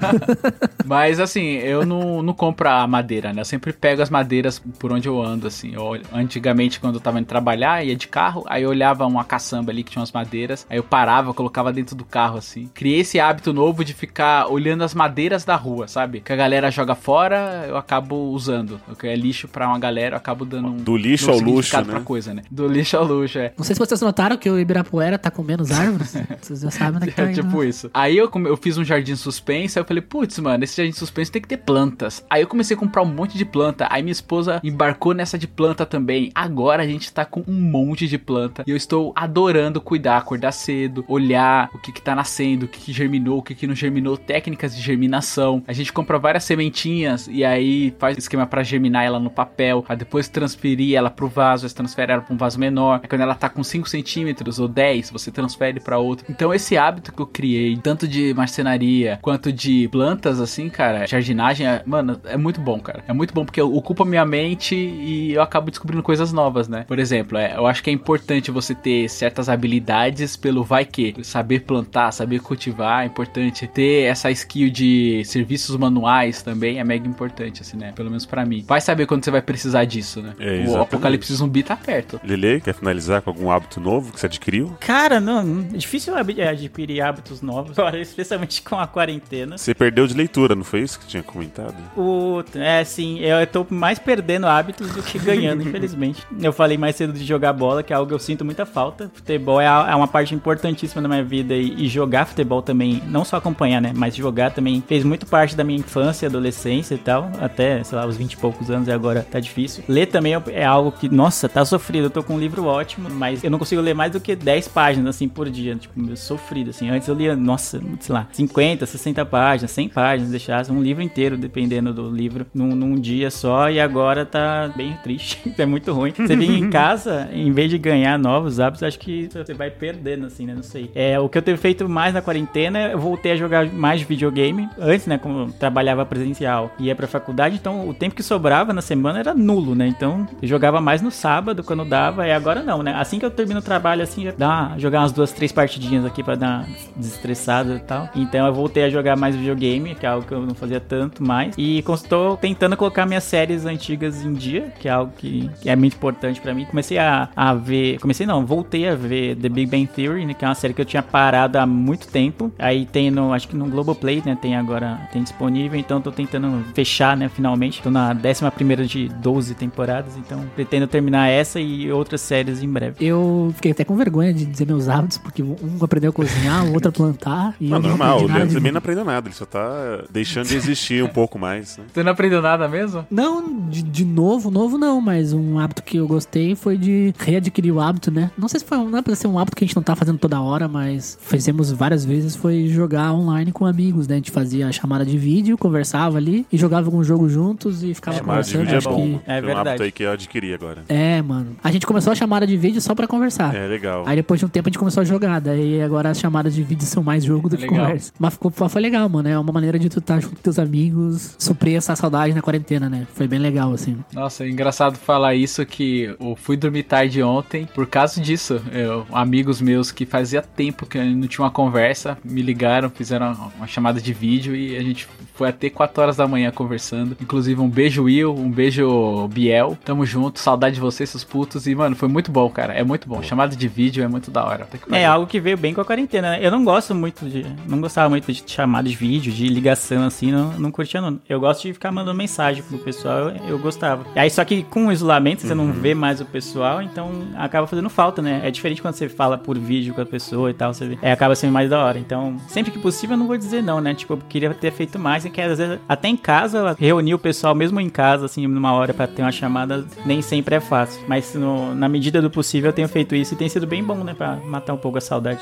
[0.84, 3.40] Mas assim, eu não, não compro a madeira, né?
[3.40, 5.72] Eu sempre pego as madeiras por onde eu ando, assim.
[5.74, 9.24] Eu, olho- antigamente, quando eu tava indo trabalhar, ia de carro, aí eu olhava uma
[9.24, 12.68] caçamba ali que tinha umas madeiras, aí eu parava, colocava dentro do carro, assim.
[12.74, 16.20] Criei esse hábito novo de ficar olhando as madeiras da rua, sabe?
[16.20, 18.80] Que a galera joga fora, eu acabo usando.
[18.88, 20.76] O que é lixo pra uma galera, eu acabo dando um.
[20.76, 21.84] Do lixo novo ao luxo, né?
[21.84, 22.42] Pra coisa, né?
[22.50, 23.52] Do lixo ao luxo, é.
[23.56, 26.14] Não sei se vocês notaram que o Ibirapuera tá com menos árvores.
[26.40, 27.66] Vocês já sabem onde é que tá É tipo né?
[27.68, 27.90] isso.
[27.92, 31.30] Aí eu, eu fiz um jardim suspenso, aí eu falei, putz, mano, esse jardim suspenso
[31.32, 32.24] tem que ter plantas.
[32.30, 33.86] Aí eu comecei a comprar um monte de planta.
[33.90, 36.30] Aí minha esposa embarcou nessa de planta também.
[36.34, 38.62] Agora a gente tá com um monte de planta.
[38.66, 42.78] E eu estou adorando cuidar, acordar cedo, olhar o que que tá nascendo, o que
[42.80, 45.62] que germinou, o que que não germinou, técnicas de germinação.
[45.66, 49.94] A gente compra várias sementinhas e aí faz esquema pra germinar ela no papel, pra
[49.94, 53.00] depois transferir ela pro vaso, você transfere ela pra um vaso menor.
[53.02, 56.24] Aí quando ela tá com 5 centímetros ou 10, você transfere pra outro.
[56.30, 61.66] Então esse hábito que eu criei, tanto de marcenaria quanto de plantas, assim, cara, jardinagem,
[61.66, 63.02] é- mano, é muito bom, cara.
[63.08, 66.84] É muito bom porque ocupa minha mente e eu acabo descobrindo coisas novas, né?
[66.86, 71.14] Por exemplo, é, eu acho que é importante você ter certas habilidades pelo vai que.
[71.22, 73.66] Saber plantar, saber cultivar é importante.
[73.66, 77.92] Ter essa skill de serviços manuais também é mega importante, assim, né?
[77.94, 78.64] Pelo menos pra mim.
[78.66, 80.34] Vai saber quando você vai precisar disso, né?
[80.38, 82.20] É, o apocalipse zumbi tá perto.
[82.24, 84.76] Lele, quer finalizar com algum hábito novo que você adquiriu?
[84.80, 89.56] Cara, não, é difícil ab- adquirir hábitos novos, especialmente com a quarentena.
[89.56, 91.74] Você perdeu de leitura, não foi isso que tinha comentado?
[91.96, 96.26] O, é, sim, eu tô mais perdendo hábitos do que ganhando, infelizmente.
[96.40, 99.10] Eu falei mais cedo de jogar bola, que é algo que eu sinto muita falta.
[99.14, 103.24] Futebol é, é uma parte importantíssima da minha vida e, e jogar futebol também, não
[103.24, 107.30] só acompanhar, né, mas jogar também fez muito parte da minha infância, adolescência e tal,
[107.40, 109.82] até, sei lá, os 20 e poucos anos e agora tá difícil.
[109.88, 112.04] Ler também é- é algo que, nossa, tá sofrido.
[112.06, 114.68] Eu tô com um livro ótimo, mas eu não consigo ler mais do que 10
[114.68, 115.74] páginas, assim, por dia.
[115.76, 116.88] Tipo, sofrido, assim.
[116.90, 121.36] Antes eu lia, nossa, sei lá, 50, 60 páginas, 100 páginas, deixasse um livro inteiro,
[121.36, 123.59] dependendo do livro, num, num dia só.
[123.68, 125.52] E agora tá bem triste.
[125.58, 126.12] é muito ruim.
[126.12, 130.26] Você vem em casa, em vez de ganhar novos hábitos, acho que você vai perdendo,
[130.26, 130.54] assim, né?
[130.54, 130.90] Não sei.
[130.94, 134.68] É, o que eu tenho feito mais na quarentena, eu voltei a jogar mais videogame.
[134.78, 138.72] Antes, né, como eu trabalhava presencial e ia pra faculdade, então o tempo que sobrava
[138.72, 139.86] na semana era nulo, né?
[139.86, 142.94] Então eu jogava mais no sábado, quando dava, e agora não, né?
[142.94, 146.22] Assim que eu termino o trabalho, assim, já dá jogar umas duas, três partidinhas aqui
[146.22, 148.08] pra dar desestressada e tal.
[148.14, 151.22] Então eu voltei a jogar mais videogame, que é algo que eu não fazia tanto
[151.22, 151.54] mais.
[151.56, 155.74] E estou tentando colocar minhas séries antigas em dia, que é algo que, que é
[155.74, 156.64] muito importante pra mim.
[156.64, 157.98] Comecei a, a ver.
[157.98, 160.80] Comecei não, voltei a ver The Big Bang Theory, né, que é uma série que
[160.80, 162.52] eu tinha parado há muito tempo.
[162.58, 163.32] Aí tem no.
[163.32, 164.36] Acho que no Globoplay, né?
[164.40, 165.08] Tem agora.
[165.12, 165.78] Tem disponível.
[165.78, 167.28] Então tô tentando fechar, né?
[167.28, 167.82] Finalmente.
[167.82, 170.16] Tô na 11 de 12 temporadas.
[170.16, 173.04] Então pretendo terminar essa e outras séries em breve.
[173.04, 176.74] Eu fiquei até com vergonha de dizer meus hábitos, porque um aprendeu a cozinhar, o
[176.74, 177.54] outro a plantar.
[177.60, 180.04] E Não, eu não normal, o Leandro de também não aprendeu nada, ele só tá
[180.10, 181.76] deixando de existir um pouco mais.
[181.76, 181.84] Né?
[181.92, 183.06] Você não aprendeu nada mesmo?
[183.10, 183.29] Não,
[183.68, 187.80] de, de novo, novo não, mas um hábito que eu gostei foi de readquirir o
[187.80, 188.30] hábito, né?
[188.36, 189.94] Não sei se foi, não é pra ser um hábito que a gente não tá
[189.94, 194.14] fazendo toda hora, mas fizemos várias vezes, foi jogar online com amigos, né?
[194.14, 197.94] A gente fazia a chamada de vídeo, conversava ali e jogava algum jogo juntos e
[197.94, 198.60] ficava de conversando.
[198.62, 198.96] vídeo é acho bom.
[199.18, 199.20] que...
[199.30, 199.82] É Foi um hábito verdade.
[199.82, 200.82] aí que eu adquiri agora.
[200.88, 201.56] É, mano.
[201.62, 203.54] A gente começou a chamada de vídeo só pra conversar.
[203.54, 204.04] É legal.
[204.06, 205.40] Aí depois de um tempo a gente começou a jogar.
[205.40, 207.86] Daí agora as chamadas de vídeo são mais jogo do que Legal.
[207.86, 208.12] conversa.
[208.18, 209.28] Mas ficou, foi legal, mano.
[209.28, 212.88] É uma maneira de tu estar junto com teus amigos, suprir essa saudade na quarentena,
[212.88, 213.06] né?
[213.20, 213.98] Foi bem legal, assim.
[214.14, 218.62] Nossa, é engraçado falar isso que eu fui dormir tarde ontem por causa disso.
[218.72, 223.66] Eu, amigos meus que fazia tempo que não tinha uma conversa, me ligaram, fizeram uma
[223.66, 227.14] chamada de vídeo e a gente foi até 4 horas da manhã conversando.
[227.20, 229.76] Inclusive, um beijo Will, um beijo Biel.
[229.84, 231.66] Tamo junto, saudade de vocês, seus putos.
[231.66, 232.72] E, mano, foi muito bom, cara.
[232.72, 233.22] É muito bom.
[233.22, 234.66] Chamada de vídeo é muito da hora.
[234.92, 236.30] É algo que veio bem com a quarentena.
[236.30, 236.38] né?
[236.40, 237.44] Eu não gosto muito de.
[237.66, 241.20] Não gostava muito de chamada de vídeo, de ligação assim, não, não curtia não.
[241.28, 244.04] Eu gosto de ficar mandando mensagem pro pessoal, eu, eu gostava.
[244.14, 247.88] Aí só que com o isolamento você não vê mais o pessoal, então acaba fazendo
[247.90, 248.40] falta, né?
[248.44, 250.98] É diferente quando você fala por vídeo com a pessoa e tal, você vê.
[251.02, 251.98] É, acaba sendo mais da hora.
[251.98, 253.94] Então, sempre que possível, eu não vou dizer não, né?
[253.94, 257.18] Tipo, eu queria ter feito mais, e que às vezes até em casa, reunir o
[257.18, 261.02] pessoal mesmo em casa, assim, numa hora pra ter uma chamada, nem sempre é fácil.
[261.08, 264.04] Mas no- na medida do possível eu tenho feito isso e tem sido bem bom,
[264.04, 264.14] né?
[264.14, 265.40] Pra matar um pouco a saudade.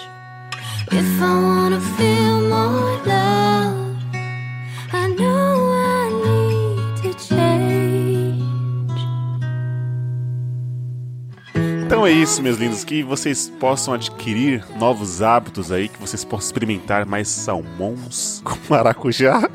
[0.90, 3.87] If I wanna feel more love,
[12.08, 17.04] é isso, meus lindos, que vocês possam adquirir novos hábitos aí, que vocês possam experimentar
[17.04, 19.48] mais salmões com maracujá.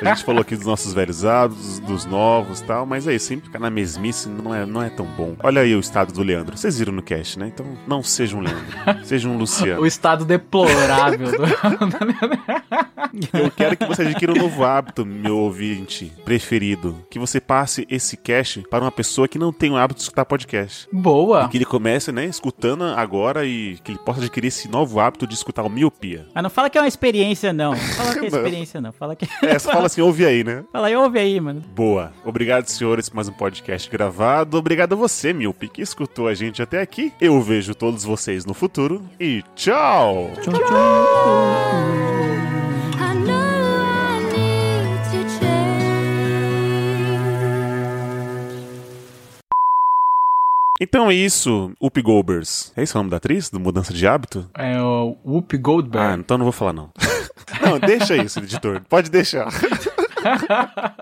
[0.00, 3.26] A gente falou aqui dos nossos velhos hábitos, dos novos e tal, mas é isso,
[3.26, 5.36] sempre ficar na mesmice não é, não é tão bom.
[5.42, 6.56] Olha aí o estado do Leandro.
[6.56, 7.48] Vocês viram no cast, né?
[7.48, 9.78] Então não seja um Leandro, seja um Luciano.
[9.82, 11.44] O estado deplorável do...
[13.32, 16.96] Eu quero que você adquira um novo hábito, meu ouvinte preferido.
[17.10, 20.24] Que você passe esse cast para uma pessoa que não tem o hábito de escutar
[20.24, 20.88] podcast.
[20.92, 21.47] Boa.
[21.48, 25.34] Que ele comece, né, escutando agora e que ele possa adquirir esse novo hábito de
[25.34, 26.26] escutar o miopia.
[26.34, 27.72] Mas não fala que é uma experiência, não.
[27.72, 28.92] Não fala que é experiência, não.
[28.92, 29.28] Fala que.
[29.42, 30.64] É, você fala assim, ouve aí, né?
[30.72, 31.62] Fala aí, ouve aí, mano.
[31.74, 32.12] Boa.
[32.24, 34.56] Obrigado, senhores, por mais um podcast gravado.
[34.56, 37.12] Obrigado a você, Miopi, que escutou a gente até aqui.
[37.20, 40.30] Eu vejo todos vocês no futuro e tchau!
[40.42, 41.28] Tchau, tchau.
[41.68, 42.07] I
[50.80, 52.72] Então é isso, Up Goldbergs.
[52.76, 53.50] É esse o nome da atriz?
[53.50, 54.48] Do Mudança de Hábito?
[54.54, 56.20] É o Whoopi Ah, Goldberg.
[56.20, 56.90] então não vou falar não.
[57.60, 58.80] não, deixa isso, editor.
[58.88, 59.48] Pode deixar.